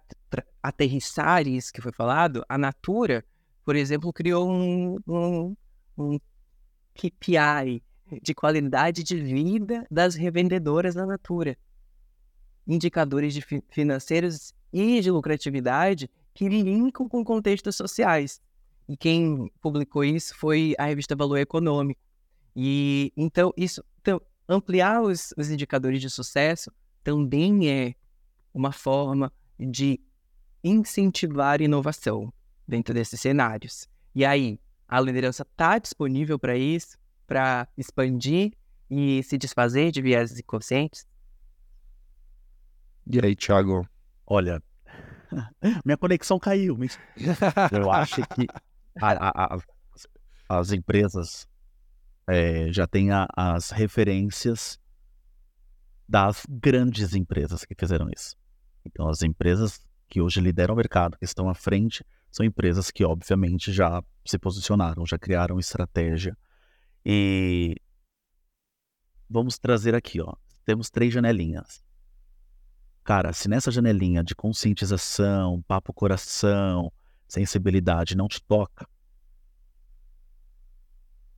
[0.61, 3.25] aterrissar isso que foi falado, a Natura,
[3.63, 5.55] por exemplo, criou um, um,
[5.97, 6.19] um
[6.93, 7.81] KPI
[8.21, 11.57] de qualidade de vida das revendedoras da Natura.
[12.67, 18.41] Indicadores fi financeiros e de lucratividade que linkam com contextos sociais.
[18.87, 21.99] E quem publicou isso foi a revista Valor Econômico.
[22.55, 26.71] E então isso então, ampliar os, os indicadores de sucesso
[27.03, 27.95] também é
[28.53, 29.99] uma forma de
[30.63, 32.31] incentivar inovação
[32.67, 33.87] dentro desses cenários.
[34.13, 38.53] E aí, a liderança está disponível para isso, para expandir
[38.89, 41.05] e se desfazer de vieses inconscientes?
[43.07, 43.87] E aí, Thiago?
[44.25, 44.61] Olha,
[45.85, 46.77] minha conexão caiu.
[46.77, 46.97] Mas
[47.71, 48.47] eu acho que
[49.01, 49.59] a, a,
[50.49, 51.47] as empresas
[52.27, 54.79] é, já têm as referências
[56.07, 58.35] das grandes empresas que fizeram isso.
[58.85, 63.03] Então, as empresas que hoje lideram o mercado, que estão à frente, são empresas que,
[63.03, 66.37] obviamente, já se posicionaram, já criaram estratégia.
[67.03, 67.75] E
[69.29, 70.33] vamos trazer aqui, ó.
[70.63, 71.83] Temos três janelinhas.
[73.03, 76.91] Cara, se nessa janelinha de conscientização, papo coração,
[77.35, 78.87] sensibilidade não te toca,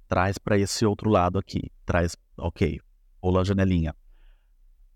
[0.07, 1.71] traz para esse outro lado aqui.
[1.85, 2.79] Traz, ok,
[3.19, 3.95] pula a janelinha.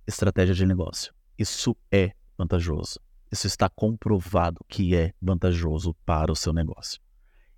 [0.05, 1.13] Estratégia de negócio.
[1.37, 2.99] Isso é vantajoso.
[3.31, 7.01] Isso está comprovado que é vantajoso para o seu negócio.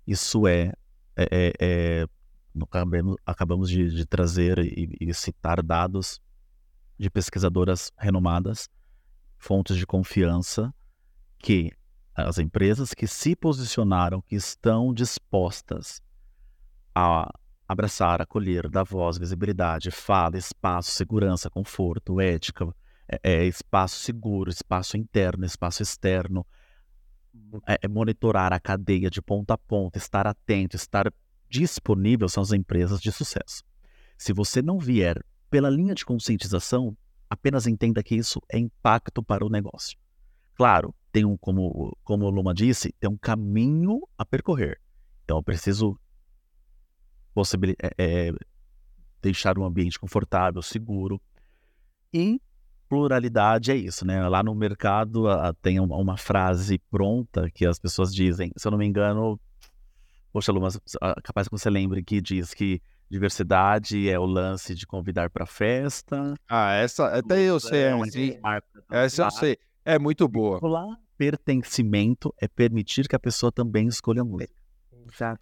[0.06, 0.72] Isso é,
[1.16, 2.06] é, é, é
[2.62, 6.20] acabamos, acabamos de, de trazer e, e citar dados
[6.98, 8.68] de pesquisadoras renomadas,
[9.36, 10.72] fontes de confiança,
[11.38, 11.72] que
[12.14, 16.00] as empresas que se posicionaram, que estão dispostas
[16.94, 17.28] a
[17.66, 22.72] abraçar, acolher, dar voz, visibilidade, fala, espaço, segurança, conforto, ética,
[23.08, 26.46] é, é, espaço seguro, espaço interno, espaço externo,
[27.66, 31.12] é, é, monitorar a cadeia de ponta a ponta, estar atento, estar
[31.48, 33.62] disponível são as empresas de sucesso.
[34.16, 36.96] Se você não vier pela linha de conscientização,
[37.28, 39.98] apenas entenda que isso é impacto para o negócio.
[40.54, 44.80] Claro, tem um, como, como o Luma disse, tem um caminho a percorrer.
[45.22, 45.96] Então eu preciso
[47.80, 48.32] é, é,
[49.22, 51.22] deixar um ambiente confortável, seguro.
[52.12, 52.40] E
[52.88, 54.28] pluralidade é isso, né?
[54.28, 58.72] Lá no mercado a, tem uma, uma, frase pronta que as pessoas dizem, se eu
[58.72, 59.38] não me engano,
[60.32, 60.80] poxa, Lu, mas
[61.22, 66.34] capaz que você lembre que diz que diversidade é o lance de convidar para festa.
[66.48, 67.92] Ah, essa até eu sei, é,
[68.90, 69.56] essa eu sei.
[69.84, 70.58] É muito boa.
[71.16, 74.52] Pertencimento é permitir que a pessoa também escolha a música.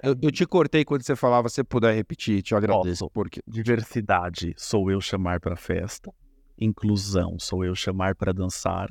[0.02, 3.08] Eu, eu, te cortei quando você falava, se puder repetir, te agradeço.
[3.10, 3.40] Porque...
[3.46, 6.12] Diversidade sou eu chamar para festa,
[6.58, 8.88] inclusão sou eu chamar para dançar,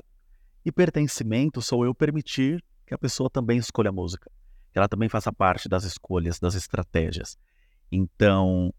[0.63, 4.31] e pertencimento sou eu permitir que a pessoa também escolha a música,
[4.71, 7.37] que ela também faça parte das escolhas, das estratégias.
[7.91, 8.73] Então,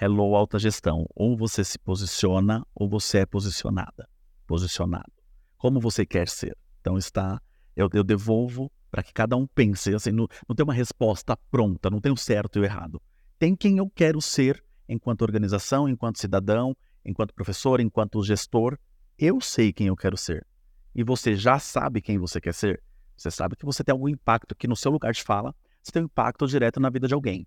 [0.00, 4.08] hello alta gestão, ou você se posiciona ou você é posicionada,
[4.46, 5.12] posicionado.
[5.56, 6.56] Como você quer ser?
[6.88, 7.38] Então está,
[7.76, 9.94] eu, eu devolvo para que cada um pense.
[9.94, 12.98] Assim, não, não tem uma resposta pronta, não tem o certo e o errado.
[13.38, 16.74] Tem quem eu quero ser enquanto organização, enquanto cidadão,
[17.04, 18.78] enquanto professor, enquanto gestor.
[19.18, 20.46] Eu sei quem eu quero ser.
[20.94, 22.82] E você já sabe quem você quer ser.
[23.14, 26.00] Você sabe que você tem algum impacto que no seu lugar de fala, você tem
[26.00, 27.46] um impacto direto na vida de alguém.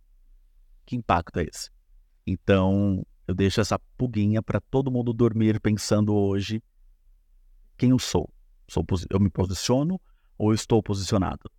[0.86, 1.72] Que impacto é esse?
[2.28, 6.62] Então, eu deixo essa puguinha para todo mundo dormir pensando hoje
[7.76, 8.32] quem eu sou.
[8.72, 10.00] Sou eu me posiciono
[10.38, 11.52] ou estou posicionado?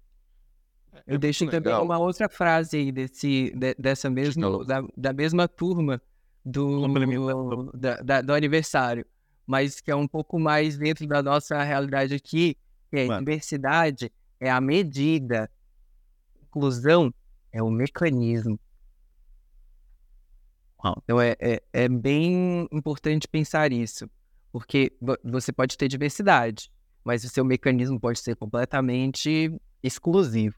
[1.07, 6.01] Eu deixo também uma outra frase aí desse, de, dessa mesma, da, da, mesma turma
[6.45, 9.05] do, da, da, do aniversário,
[9.47, 12.57] mas que é um pouco mais dentro da nossa realidade aqui,
[12.89, 14.11] que é diversidade
[14.41, 15.51] é a medida,
[16.43, 17.13] inclusão
[17.53, 18.59] é o mecanismo.
[21.05, 24.11] Então é, é, é bem importante pensar isso,
[24.51, 24.93] porque
[25.23, 26.71] você pode ter diversidade,
[27.05, 30.57] mas o seu mecanismo pode ser completamente exclusivo,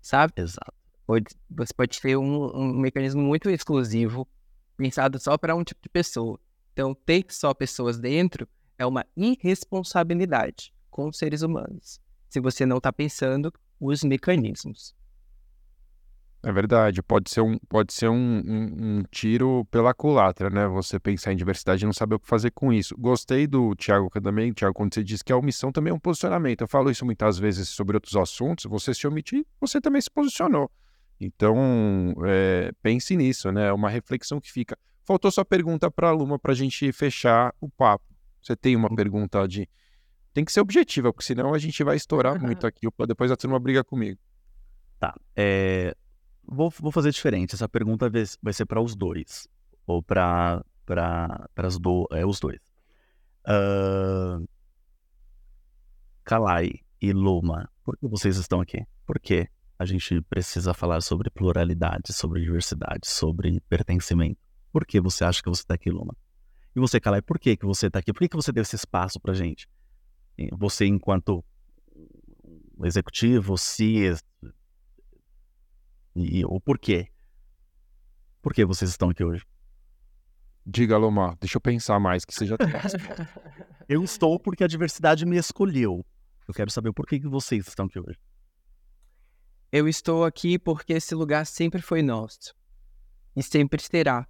[0.00, 0.32] sabe?
[0.36, 0.74] Exato.
[1.06, 4.28] Pode, você pode ter um, um mecanismo muito exclusivo,
[4.76, 6.38] pensado só para um tipo de pessoa.
[6.72, 12.78] Então, ter só pessoas dentro é uma irresponsabilidade com os seres humanos, se você não
[12.78, 14.94] está pensando os mecanismos.
[16.42, 20.66] É verdade, pode ser um, pode ser um, um, um, tiro pela culatra, né?
[20.68, 22.96] Você pensar em diversidade e não saber o que fazer com isso.
[22.98, 26.62] Gostei do Tiago também, Tiago, quando você disse que a omissão também é um posicionamento.
[26.62, 28.64] Eu falo isso muitas vezes sobre outros assuntos.
[28.64, 30.70] Você se omitir, você também se posicionou.
[31.20, 33.66] Então, é, pense nisso, né?
[33.66, 34.78] É uma reflexão que fica.
[35.04, 38.04] Faltou só pergunta para a Luma para a gente fechar o papo.
[38.40, 39.68] Você tem uma pergunta de.
[40.32, 42.86] Tem que ser objetiva, porque senão a gente vai estourar muito aqui.
[43.06, 44.18] Depois a turma briga comigo.
[44.98, 45.14] Tá.
[45.36, 45.94] É,
[46.50, 47.54] Vou, vou fazer diferente.
[47.54, 48.10] Essa pergunta
[48.42, 49.46] vai ser para os dois.
[49.86, 50.64] Ou para
[51.80, 52.58] do, é, os dois.
[53.46, 54.46] Uh,
[56.24, 58.84] Kalai e Luma, por que vocês estão aqui?
[59.06, 59.48] Por que
[59.78, 64.40] a gente precisa falar sobre pluralidade, sobre diversidade, sobre pertencimento?
[64.72, 66.16] Por que você acha que você está aqui, Luma?
[66.74, 68.12] E você, Kalai, por que, que você está aqui?
[68.12, 69.68] Por que, que você deu esse espaço para gente?
[70.52, 71.44] Você, enquanto
[72.84, 74.12] executivo, se
[76.14, 77.08] e o porquê.
[78.42, 79.44] Por que vocês estão aqui hoje?
[80.66, 82.68] Diga, Lomar, deixa eu pensar mais, que você já tem
[83.88, 86.04] Eu estou porque a diversidade me escolheu.
[86.46, 88.18] Eu quero saber por que vocês estão aqui hoje.
[89.72, 92.54] Eu estou aqui porque esse lugar sempre foi nosso.
[93.36, 94.26] E sempre será.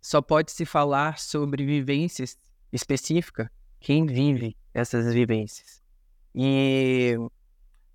[0.00, 2.38] Só pode se falar sobre vivências
[2.72, 3.48] específicas
[3.80, 5.82] quem vive essas vivências.
[6.34, 7.16] E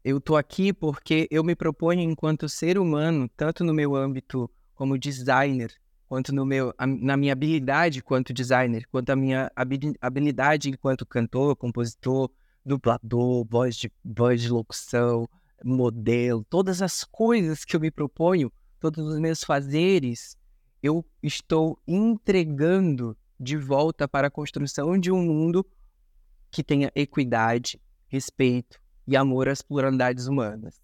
[0.05, 4.99] eu tô aqui porque eu me proponho enquanto ser humano, tanto no meu âmbito como
[4.99, 5.73] designer,
[6.07, 9.51] quanto no meu, na minha habilidade quanto designer, quanto a minha
[9.99, 12.29] habilidade enquanto cantor, compositor,
[12.63, 15.27] dublador, voz de, voz de locução,
[15.63, 20.37] modelo, todas as coisas que eu me proponho, todos os meus fazeres,
[20.83, 25.65] eu estou entregando de volta para a construção de um mundo
[26.51, 30.81] que tenha equidade, respeito, e amor às pluralidades humanas.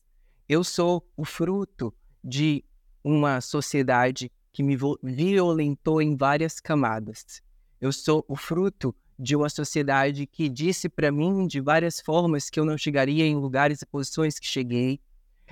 [0.47, 1.93] Eu sou o fruto
[2.24, 2.63] de
[3.03, 7.41] uma sociedade que me violentou em várias camadas.
[7.80, 12.59] Eu sou o fruto de uma sociedade que disse para mim de várias formas que
[12.59, 14.99] eu não chegaria em lugares e posições que cheguei.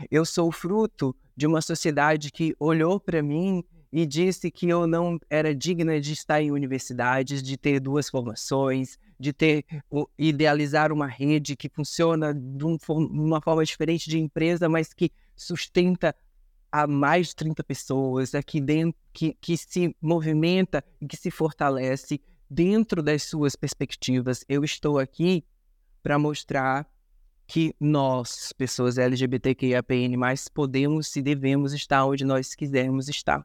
[0.10, 4.86] Eu sou o fruto de uma sociedade que olhou para mim e disse que eu
[4.86, 9.66] não era digna de estar em universidades, de ter duas formações, de ter
[10.18, 16.16] idealizar uma rede que funciona de uma forma diferente de empresa, mas que sustenta
[16.72, 22.22] a mais de 30 pessoas aqui dentro, que, que se movimenta e que se fortalece
[22.48, 24.46] dentro das suas perspectivas.
[24.48, 25.44] Eu estou aqui
[26.04, 26.88] para mostrar
[27.48, 30.16] que nós, pessoas LGBTQIAPN+,
[30.54, 33.44] podemos e devemos estar onde nós quisermos estar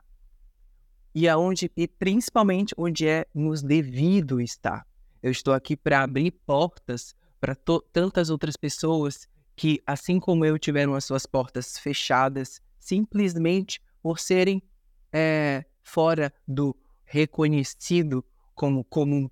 [1.15, 4.87] e aonde e principalmente onde é nos devido estar.
[5.23, 7.55] Eu estou aqui para abrir portas para
[7.93, 14.63] tantas outras pessoas que, assim como eu, tiveram as suas portas fechadas simplesmente por serem
[15.13, 19.31] é, fora do reconhecido como comum.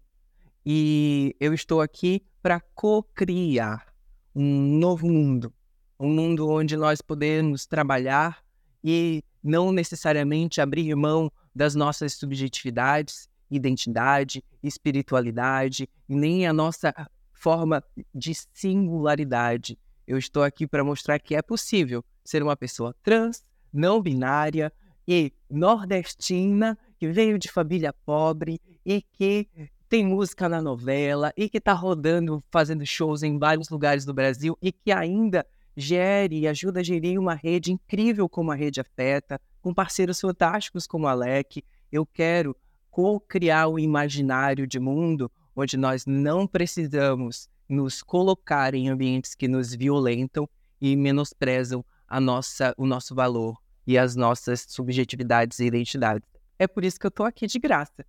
[0.65, 3.93] E eu estou aqui para co-criar
[4.35, 5.53] um novo mundo,
[5.99, 8.43] um mundo onde nós podemos trabalhar
[8.83, 16.95] e não necessariamente abrir mão das nossas subjetividades, identidade, espiritualidade, nem a nossa
[17.33, 17.83] forma
[18.15, 19.79] de singularidade.
[20.07, 24.73] Eu estou aqui para mostrar que é possível ser uma pessoa trans, não binária
[25.07, 29.49] e nordestina, que veio de família pobre e que
[29.89, 34.57] tem música na novela e que está rodando, fazendo shows em vários lugares do Brasil
[34.63, 35.45] e que ainda
[35.77, 40.87] gere e ajuda a gerir uma rede incrível como a Rede Afeta, com parceiros fantásticos
[40.87, 41.65] como Alec.
[41.91, 42.55] Eu quero
[42.91, 49.75] co-criar um imaginário de mundo onde nós não precisamos nos colocar em ambientes que nos
[49.75, 50.49] violentam
[50.81, 53.57] e menosprezam a nossa, o nosso valor
[53.87, 56.29] e as nossas subjetividades e identidades.
[56.59, 58.05] É por isso que eu estou aqui de graça.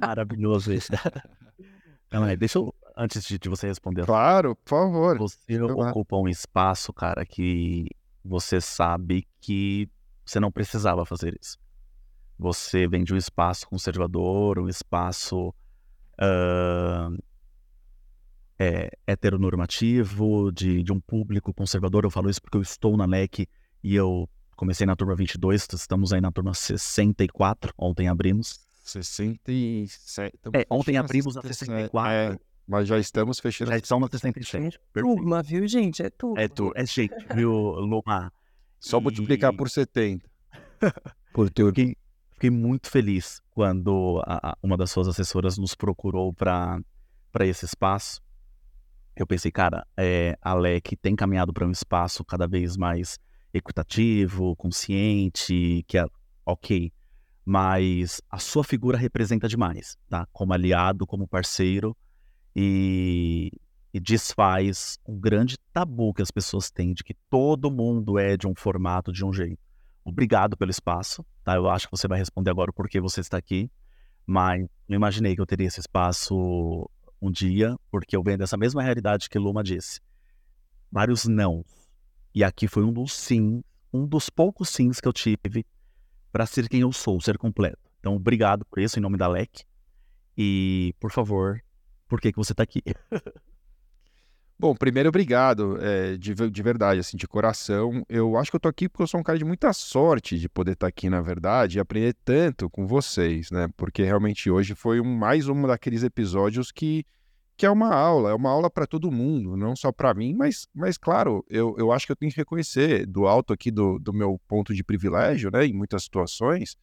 [0.00, 0.92] Maravilhoso isso.
[2.08, 4.04] Calma aí, deixa eu antes de, de você responder.
[4.04, 5.18] Claro, por favor.
[5.18, 7.86] Você ocupa um espaço, cara, que
[8.24, 9.88] você sabe que
[10.30, 11.58] você não precisava fazer isso.
[12.38, 17.22] Você vem de um espaço conservador, um espaço uh,
[18.58, 22.04] é, heteronormativo, de, de um público conservador.
[22.04, 23.46] Eu falo isso porque eu estou na LEC
[23.82, 28.60] e eu comecei na turma 22, estamos aí na turma 64, ontem abrimos.
[28.84, 30.38] 67.
[30.54, 32.12] É, ontem abrimos a 64.
[32.12, 33.70] É, mas já estamos fechando.
[33.70, 34.78] Já estamos na 67.
[34.94, 36.02] Turma, viu, gente?
[36.02, 36.38] É tudo.
[36.38, 36.72] É tudo.
[36.76, 38.32] É gente, viu, Luma?
[38.80, 39.02] Só e...
[39.02, 40.28] multiplicar por 70.
[41.32, 41.70] por turma.
[41.70, 41.96] Fiquei,
[42.32, 46.82] fiquei muito feliz quando a, a, uma das suas assessoras nos procurou para
[47.40, 48.20] esse espaço.
[49.14, 53.18] Eu pensei, cara, é, a LEC tem caminhado para um espaço cada vez mais
[53.52, 56.06] equitativo, consciente, que é
[56.46, 56.92] ok,
[57.44, 60.26] mas a sua figura representa demais, tá?
[60.32, 61.96] Como aliado, como parceiro,
[62.54, 63.52] e,
[63.92, 68.46] e desfaz um grande tabu que as pessoas têm de que todo mundo é de
[68.46, 69.58] um formato, de um jeito.
[70.04, 71.56] Obrigado pelo espaço, tá?
[71.56, 73.70] Eu acho que você vai responder agora o porquê você está aqui,
[74.26, 76.88] mas não imaginei que eu teria esse espaço
[77.20, 80.00] um dia, porque eu venho dessa mesma realidade que Luma disse.
[80.90, 81.64] Vários não.
[82.34, 83.62] E aqui foi um dos sim,
[83.92, 85.66] um dos poucos sims que eu tive
[86.32, 87.90] para ser quem eu sou, ser completo.
[87.98, 89.64] Então, obrigado por isso, em nome da LEC.
[90.36, 91.60] E, por favor,
[92.08, 92.82] por que, que você está aqui.
[94.60, 98.04] Bom, primeiro, obrigado, é, de, de verdade, assim, de coração.
[98.06, 100.50] Eu acho que eu tô aqui porque eu sou um cara de muita sorte de
[100.50, 103.68] poder estar tá aqui, na verdade, e aprender tanto com vocês, né?
[103.74, 107.06] Porque realmente hoje foi um, mais um daqueles episódios que,
[107.56, 110.68] que é uma aula, é uma aula para todo mundo, não só para mim, mas,
[110.74, 114.12] mas claro, eu, eu acho que eu tenho que reconhecer do alto aqui do, do
[114.12, 116.76] meu ponto de privilégio, né, em muitas situações,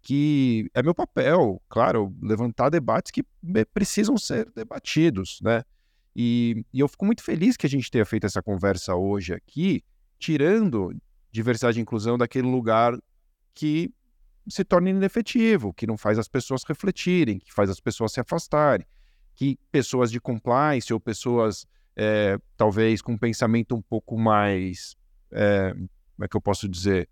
[0.00, 3.24] que é meu papel, claro, levantar debates que
[3.72, 5.64] precisam ser debatidos, né?
[6.14, 9.82] E, e, eu fico muito feliz que a gente tenha feito essa conversa hoje aqui,
[10.18, 10.94] tirando
[11.30, 12.96] diversidade e inclusão daquele lugar
[13.52, 13.92] que
[14.48, 18.86] se torna inefetivo, que não faz as pessoas refletirem, que faz as pessoas se afastarem,
[19.34, 21.66] que pessoas de compliance ou pessoas
[21.96, 24.96] é, talvez com um pensamento um pouco mais,
[25.32, 27.08] é, como é que eu posso dizer,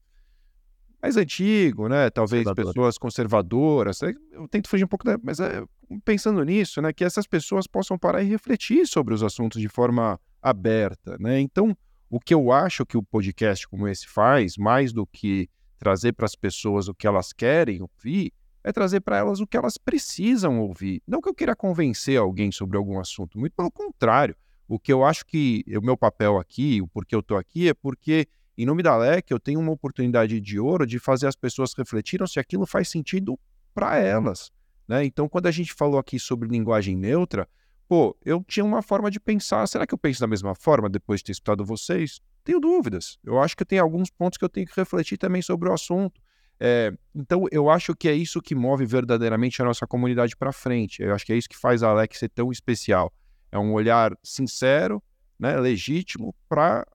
[1.02, 2.08] mais antigo, né?
[2.10, 4.00] Talvez pessoas conservadoras.
[4.30, 5.18] Eu tento fugir um pouco, da...
[5.20, 5.64] mas é,
[6.00, 6.92] pensando nisso, né?
[6.92, 11.40] Que essas pessoas possam parar e refletir sobre os assuntos de forma aberta, né?
[11.40, 11.76] Então,
[12.10, 15.48] o que eu acho que o podcast como esse faz, mais do que
[15.78, 18.32] trazer para as pessoas o que elas querem ouvir,
[18.64, 21.02] é trazer para elas o que elas precisam ouvir.
[21.06, 24.36] Não que eu queira convencer alguém sobre algum assunto, muito pelo contrário.
[24.68, 27.74] O que eu acho que o meu papel aqui, o porquê eu estou aqui, é
[27.74, 31.72] porque Em nome da LEC, eu tenho uma oportunidade de ouro de fazer as pessoas
[31.76, 33.38] refletirem se aquilo faz sentido
[33.74, 34.50] para elas.
[34.86, 35.04] Né?
[35.04, 37.48] Então, quando a gente falou aqui sobre linguagem neutra,
[37.88, 39.66] pô, eu tinha uma forma de pensar.
[39.66, 42.20] Será que eu penso da mesma forma depois de ter escutado vocês?
[42.44, 43.18] Tenho dúvidas.
[43.24, 46.20] Eu acho que tem alguns pontos que eu tenho que refletir também sobre o assunto.
[46.58, 51.02] É, então, eu acho que é isso que move verdadeiramente a nossa comunidade para frente.
[51.02, 53.12] Eu acho que é isso que faz a Alex ser tão especial.
[53.50, 55.02] É um olhar sincero,
[55.38, 56.86] né, legítimo para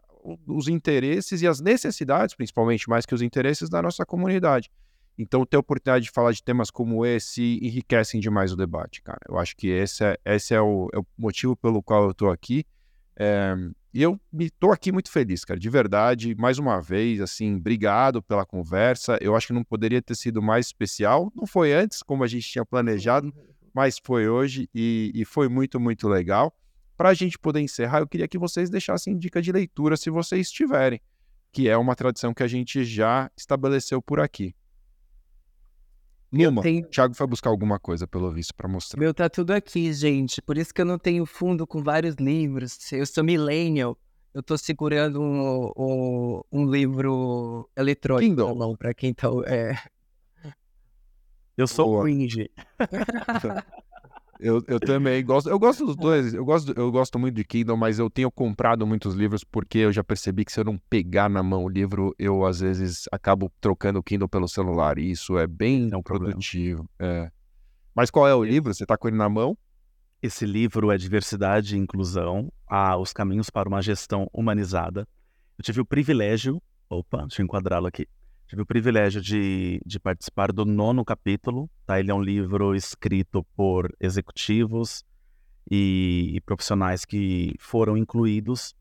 [0.48, 4.72] os interesses e as necessidades, principalmente mais que os interesses da nossa comunidade.
[5.18, 9.20] Então, ter a oportunidade de falar de temas como esse enriquecem demais o debate, cara.
[9.28, 12.30] Eu acho que esse é, esse é, o, é o motivo pelo qual eu estou
[12.30, 12.64] aqui.
[13.20, 13.56] É,
[13.92, 16.36] e eu estou aqui muito feliz, cara, de verdade.
[16.36, 19.18] Mais uma vez, assim, obrigado pela conversa.
[19.20, 21.32] Eu acho que não poderia ter sido mais especial.
[21.36, 23.34] Não foi antes, como a gente tinha planejado,
[23.74, 26.56] mas foi hoje e, e foi muito, muito legal.
[26.96, 30.52] Para a gente poder encerrar, eu queria que vocês deixassem dica de leitura se vocês
[30.52, 31.02] tiverem,
[31.52, 34.54] que é uma tradição que a gente já estabeleceu por aqui.
[36.32, 36.86] Numa, tenho...
[36.88, 39.00] Thiago foi buscar alguma coisa, pelo visto, para mostrar.
[39.00, 40.42] Meu, tá tudo aqui, gente.
[40.42, 42.92] Por isso que eu não tenho fundo com vários livros.
[42.92, 43.98] Eu sou millennial.
[44.34, 48.50] Eu tô segurando um, um, um livro eletrônico Kindle.
[48.50, 49.30] na mão, pra quem tá...
[49.46, 49.76] É...
[51.56, 52.04] Eu sou Boa.
[52.04, 52.52] cringe.
[54.40, 55.50] Eu, eu também gosto.
[55.50, 56.34] Eu gosto dos dois.
[56.34, 59.92] Eu gosto, eu gosto muito de Kindle, mas eu tenho comprado muitos livros porque eu
[59.92, 63.52] já percebi que se eu não pegar na mão o livro, eu às vezes acabo
[63.60, 64.98] trocando o Kindle pelo celular.
[64.98, 66.88] E isso é bem é um produtivo.
[67.00, 67.32] É.
[67.96, 68.74] Mas qual é o livro?
[68.74, 69.58] Você está com ele na mão?
[70.22, 75.08] Esse livro é Diversidade e Inclusão: ah, Os Caminhos para uma Gestão Humanizada.
[75.58, 76.62] Eu tive o privilégio.
[76.90, 78.08] Opa, deixa eu enquadrá-lo aqui.
[78.48, 81.70] Tive o privilégio de, de participar do nono capítulo.
[81.86, 82.00] Tá?
[82.00, 85.04] Ele é um livro escrito por executivos
[85.70, 88.74] e, e profissionais que foram incluídos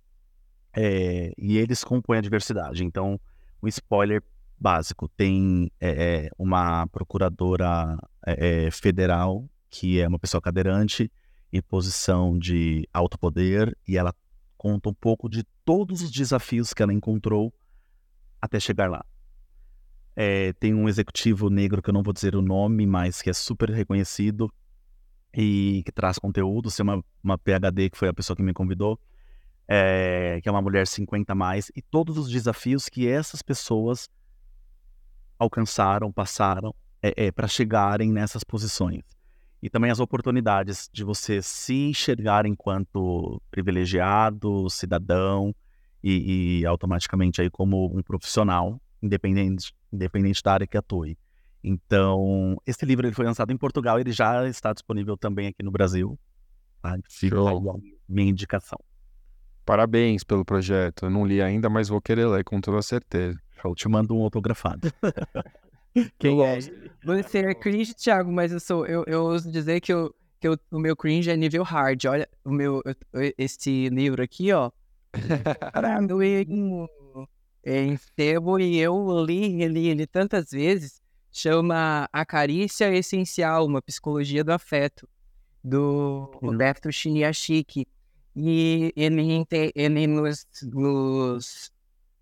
[0.72, 2.84] é, e eles compõem a diversidade.
[2.84, 3.18] Então,
[3.60, 4.22] um spoiler
[4.56, 11.10] básico: tem é, uma procuradora é, federal que é uma pessoa cadeirante
[11.52, 14.14] em posição de alto poder e ela
[14.56, 17.52] conta um pouco de todos os desafios que ela encontrou
[18.40, 19.04] até chegar lá.
[20.18, 23.34] É, tem um executivo negro que eu não vou dizer o nome, mas que é
[23.34, 24.50] super reconhecido
[25.36, 26.70] e que traz conteúdo.
[26.70, 28.98] Tem uma, uma PhD que foi a pessoa que me convidou,
[29.68, 34.08] é, que é uma mulher 50 mais, e todos os desafios que essas pessoas
[35.38, 39.02] alcançaram, passaram é, é para chegarem nessas posições.
[39.62, 45.54] E também as oportunidades de você se enxergar enquanto privilegiado, cidadão
[46.02, 51.18] e, e automaticamente aí como um profissional independente independente da área que atue.
[51.62, 55.70] Então, esse livro ele foi lançado em Portugal, ele já está disponível também aqui no
[55.70, 56.18] Brasil.
[56.80, 56.96] Tá?
[57.08, 58.78] Fica aí minha indicação.
[59.64, 61.06] Parabéns pelo projeto.
[61.06, 63.36] Eu não li ainda, mas vou querer ler com toda certeza.
[63.64, 64.92] Eu te mando um autografado.
[66.20, 66.58] Quem é?
[67.04, 68.86] Você é cringe, Thiago, mas eu sou.
[68.86, 72.04] Eu, eu ouso dizer que, eu, que eu, o meu cringe é nível hard.
[72.04, 72.80] Olha, o meu,
[73.36, 74.70] esse livro aqui, ó.
[75.72, 76.22] Caramba, eu
[77.66, 81.02] em sebo e eu li ele, ele tantas vezes,
[81.32, 85.08] chama A Carícia Essencial, uma psicologia do afeto,
[85.64, 87.88] do Roberto Chiniachiki.
[88.36, 89.44] E ele,
[89.74, 91.72] ele nos, nos,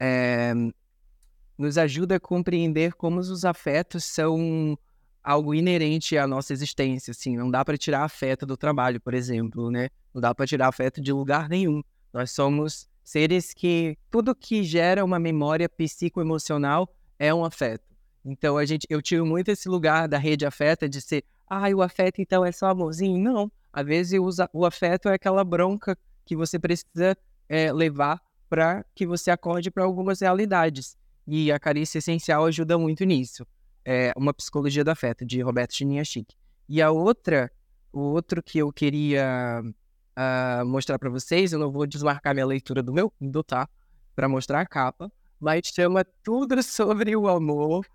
[0.01, 0.55] é,
[1.59, 4.79] nos ajuda a compreender como os afetos são
[5.23, 9.71] algo inerente à nossa existência, assim, não dá para tirar afeto do trabalho, por exemplo,
[9.71, 9.89] né?
[10.13, 11.83] Não dá para tirar afeto de lugar nenhum.
[12.13, 17.85] Nós somos seres que tudo que gera uma memória psicoemocional é um afeto.
[18.25, 21.83] Então a gente, eu tiro muito esse lugar da rede afeta de ser, ah, o
[21.83, 23.23] afeto então é só amorzinho.
[23.23, 27.17] Não, às vezes o, o afeto é aquela bronca que você precisa
[27.49, 30.97] é, levar para que você acorde para algumas realidades.
[31.27, 33.47] E a carícia essencial ajuda muito nisso.
[33.85, 36.35] É uma psicologia do afeto de Roberto Chiniachik.
[36.69, 37.51] E a outra,
[37.93, 39.63] o outro que eu queria
[40.19, 41.53] uh, mostrar para vocês.
[41.53, 43.69] Eu não vou desmarcar minha leitura do meu Kindle, tá?
[44.15, 45.11] Para mostrar a capa.
[45.41, 47.87] Mas chama Tudo sobre o Amor,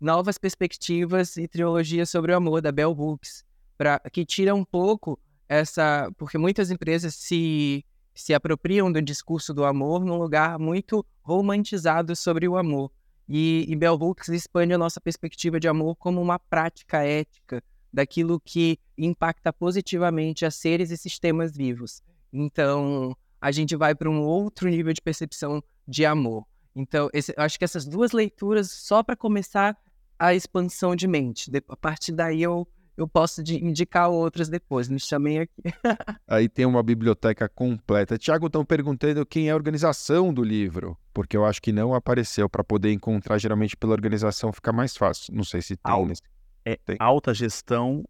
[0.00, 3.44] Novas Perspectivas e Trilogia sobre o Amor, da Bell Books.
[3.76, 5.18] Pra, que tira um pouco
[5.48, 6.10] essa...
[6.16, 7.84] Porque muitas empresas se,
[8.14, 12.90] se apropriam do discurso do amor num lugar muito romantizado sobre o amor.
[13.28, 17.62] E, e Bell Hooks expande a nossa perspectiva de amor como uma prática ética,
[17.96, 22.02] daquilo que impacta positivamente a seres e sistemas vivos.
[22.30, 26.44] Então, a gente vai para um outro nível de percepção de amor.
[26.74, 29.74] Então, esse, acho que essas duas leituras, só para começar
[30.18, 31.50] a expansão de mente.
[31.50, 32.68] De, a partir daí, eu,
[32.98, 34.90] eu posso de, indicar outros depois.
[34.90, 35.62] Me chamem aqui.
[36.28, 38.18] Aí tem uma biblioteca completa.
[38.18, 42.46] Tiago, estão perguntando quem é a organização do livro, porque eu acho que não apareceu
[42.46, 43.38] para poder encontrar.
[43.38, 45.34] Geralmente pela organização fica mais fácil.
[45.34, 45.90] Não sei se tem.
[45.90, 46.20] Al- nesse-
[46.66, 46.96] É Tem.
[46.98, 48.04] Alta Gestão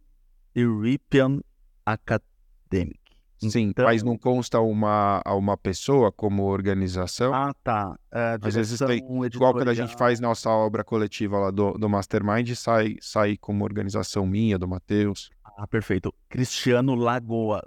[0.55, 1.41] European
[1.85, 2.99] Academic.
[3.39, 7.35] Sim, Então- mas não consta uma, uma pessoa como organização.
[7.35, 7.95] Ah, tá.
[8.11, 9.99] É, Às vezes tem- direção Igual quando a gente editorial.
[10.09, 15.29] faz nossa obra coletiva lá do, do Mastermind, sai, sai como organização minha, do Matheus.
[15.45, 16.13] Ah, perfeito.
[16.31, 17.63] Cristiano Lagoas.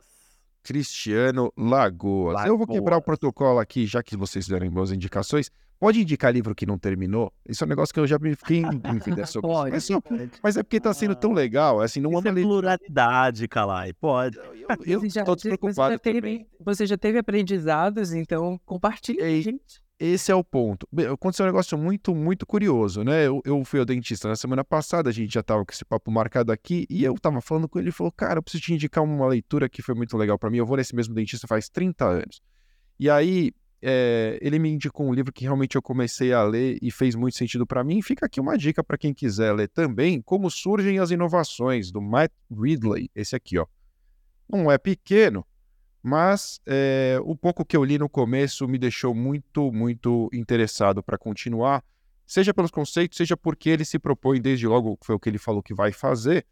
[0.64, 2.44] Cristiano Lagoas.
[2.48, 3.06] Eu vou quebrar o Lagoas.
[3.06, 5.52] protocolo aqui, já que vocês deram boas indicações.
[5.80, 7.32] Pode indicar livro que não terminou?
[7.48, 9.50] Isso é um negócio que eu já me fiquei em dúvida sobre.
[9.50, 9.60] isso.
[9.60, 9.72] Pode.
[9.72, 10.02] Mas, só-
[10.44, 13.94] mas é porque tá sendo tão legal, assim, não Isso é pluralidade, Calai.
[13.94, 14.38] Pode.
[14.86, 16.46] Eu já- tô você já despreocupado teve-.
[16.60, 19.82] Você já teve aprendizados, então compartilha, Ei, gente.
[20.02, 20.88] Esse é o ponto.
[21.14, 23.28] Aconteceu um negócio muito, muito curioso, né?
[23.28, 26.10] Eu, eu fui ao dentista na semana passada, a gente já tava com esse papo
[26.10, 29.04] marcado aqui, e eu tava falando com ele, ele falou, cara, eu preciso te indicar
[29.04, 32.06] uma leitura que foi muito legal pra mim, eu vou nesse mesmo dentista faz 30
[32.06, 32.42] anos.
[32.98, 33.52] E aí,
[33.82, 37.38] é, ele me indicou um livro que realmente eu comecei a ler e fez muito
[37.38, 38.02] sentido pra mim.
[38.02, 42.32] Fica aqui uma dica pra quem quiser ler também, Como Surgem as Inovações, do Matt
[42.52, 43.66] Ridley, esse aqui, ó.
[44.48, 45.46] Não é pequeno,
[46.02, 51.18] mas é, o pouco que eu li no começo me deixou muito, muito interessado para
[51.18, 51.84] continuar,
[52.26, 55.62] seja pelos conceitos, seja porque ele se propõe desde logo, foi o que ele falou
[55.62, 56.46] que vai fazer,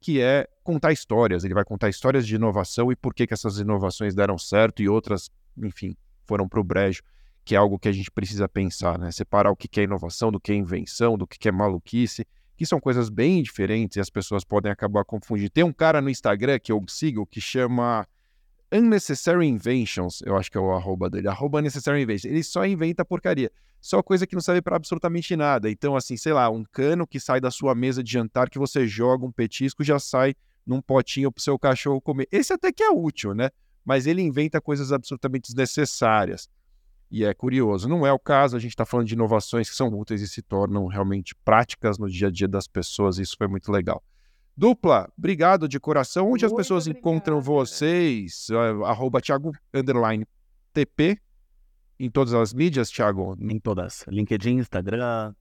[0.00, 1.44] que é contar histórias.
[1.44, 4.88] Ele vai contar histórias de inovação e por que, que essas inovações deram certo e
[4.88, 5.96] outras, enfim,
[6.26, 7.02] foram para o brejo,
[7.44, 9.10] que é algo que a gente precisa pensar, né?
[9.10, 12.26] Separar o que é inovação do que é invenção, do que que é maluquice,
[12.56, 15.50] que são coisas bem diferentes e as pessoas podem acabar confundindo.
[15.50, 18.06] Tem um cara no Instagram que eu sigo que chama
[18.72, 22.32] Unnecessary Inventions, eu acho que é o arroba dele, arroba Unnecessary Inventions.
[22.32, 23.50] Ele só inventa porcaria,
[23.80, 25.68] só coisa que não serve para absolutamente nada.
[25.68, 28.86] Então, assim, sei lá, um cano que sai da sua mesa de jantar que você
[28.86, 30.34] joga um petisco já sai
[30.64, 32.28] num potinho pro seu cachorro comer.
[32.30, 33.50] Esse até que é útil, né?
[33.84, 36.48] Mas ele inventa coisas absolutamente desnecessárias.
[37.10, 39.88] E é curioso, não é o caso, a gente está falando de inovações que são
[39.88, 43.70] úteis e se tornam realmente práticas no dia a dia das pessoas, isso foi muito
[43.70, 44.02] legal.
[44.56, 46.30] Dupla, obrigado de coração.
[46.30, 48.48] Onde as Muito pessoas encontram vocês?
[48.50, 50.26] Ah, Arroba Thiago underline
[50.72, 51.18] TP
[51.98, 53.36] em todas as mídias, Thiago.
[53.40, 54.04] Em todas.
[54.08, 55.34] LinkedIn, Instagram.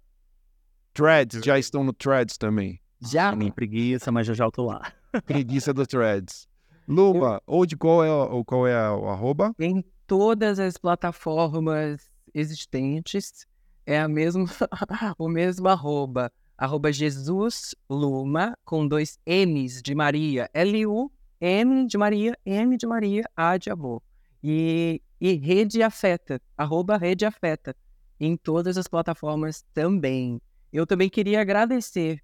[0.93, 2.80] Threads, já estão no Threads também.
[3.01, 4.93] Já Nem preguiça, mas já já eu tô lá.
[5.26, 6.47] Preguiça do Threads.
[6.88, 9.53] Luma, onde qual é, o- qual é o arroba?
[9.60, 13.45] em todas as plataformas existentes
[13.86, 14.45] é a mesma,
[15.18, 16.32] o mesmo arroba.
[16.58, 20.49] Arroba Jesus Luma com dois M's de Maria.
[20.53, 24.02] L-U-M de Maria, M de Maria, A de amor.
[24.44, 27.76] E, e Rede Afeta, arroba Rede Afeta,
[28.20, 30.40] em todas as plataformas também.
[30.72, 32.22] Eu também queria agradecer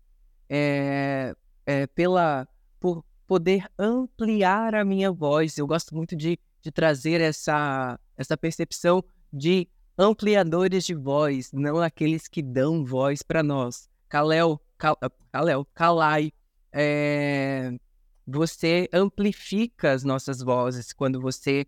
[0.49, 1.33] é,
[1.65, 2.47] é, pela,
[2.79, 5.57] por poder ampliar a minha voz.
[5.57, 9.67] Eu gosto muito de, de trazer essa, essa percepção de
[9.97, 13.89] ampliadores de voz, não aqueles que dão voz para nós.
[14.07, 14.97] Kalel, Kal,
[15.31, 16.31] Kalel, Kalai,
[16.71, 17.77] é,
[18.25, 21.65] você amplifica as nossas vozes quando você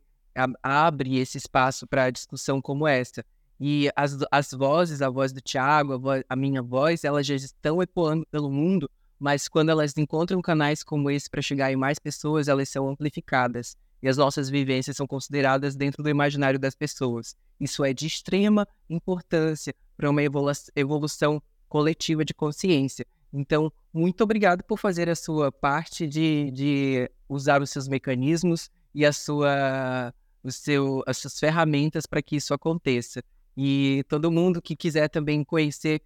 [0.64, 3.26] abre esse espaço para discussão como essa.
[3.60, 7.82] E as, as vozes, a voz do Tiago, a, a minha voz, elas já estão
[7.82, 8.90] ecoando pelo mundo,
[9.20, 13.76] mas quando elas encontram canais como esse para chegar em mais pessoas, elas são amplificadas.
[14.02, 17.36] E as nossas vivências são consideradas dentro do imaginário das pessoas.
[17.60, 23.06] Isso é de extrema importância para uma evolu- evolução coletiva de consciência.
[23.34, 29.06] Então, muito obrigado por fazer a sua parte de, de usar os seus mecanismos e
[29.06, 33.22] a sua, o seu, as suas ferramentas para que isso aconteça.
[33.56, 36.02] E todo mundo que quiser também conhecer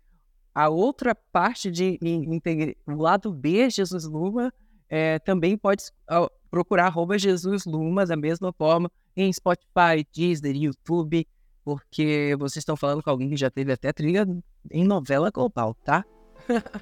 [0.53, 4.53] a outra parte de in- integre- o lado B, Jesus Luma,
[4.89, 11.27] é, também pode ah, procurar arroba Jesus Luma da mesma forma em Spotify, Disney, YouTube,
[11.63, 14.27] porque vocês estão falando com alguém que já teve até trilha
[14.71, 16.05] em novela global, tá?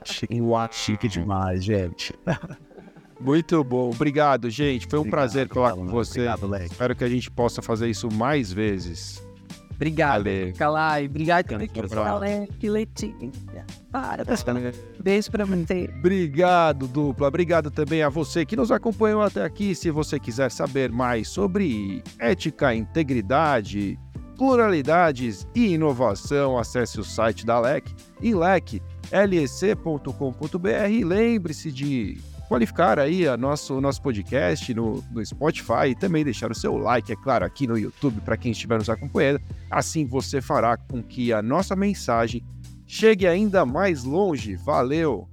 [0.03, 0.35] Chique,
[0.71, 2.13] chique demais, gente.
[3.19, 3.91] Muito bom.
[3.91, 4.87] Obrigado, gente.
[4.87, 6.21] Foi um Obrigado, prazer falar com você.
[6.21, 6.65] Obrigado, Leque.
[6.71, 9.23] Espero que a gente possa fazer isso mais vezes.
[9.81, 10.23] Obrigado.
[10.59, 11.07] Calai.
[11.07, 11.67] Obrigado, Grande
[12.59, 13.65] que Letícia.
[13.91, 14.23] Para,
[15.03, 15.89] beijo pra você.
[15.97, 17.27] Obrigado, dupla.
[17.27, 19.73] Obrigado também a você que nos acompanhou até aqui.
[19.73, 23.97] Se você quiser saber mais sobre ética, integridade,
[24.37, 27.91] pluralidades e inovação, acesse o site da LEC
[28.21, 29.59] em lec.com.br
[30.91, 32.19] e lembre-se de
[32.51, 36.75] qualificar aí a nosso, o nosso podcast no, no Spotify e também deixar o seu
[36.75, 39.39] like, é claro, aqui no YouTube para quem estiver nos acompanhando.
[39.69, 42.43] Assim você fará com que a nossa mensagem
[42.85, 44.57] chegue ainda mais longe.
[44.57, 45.30] Valeu!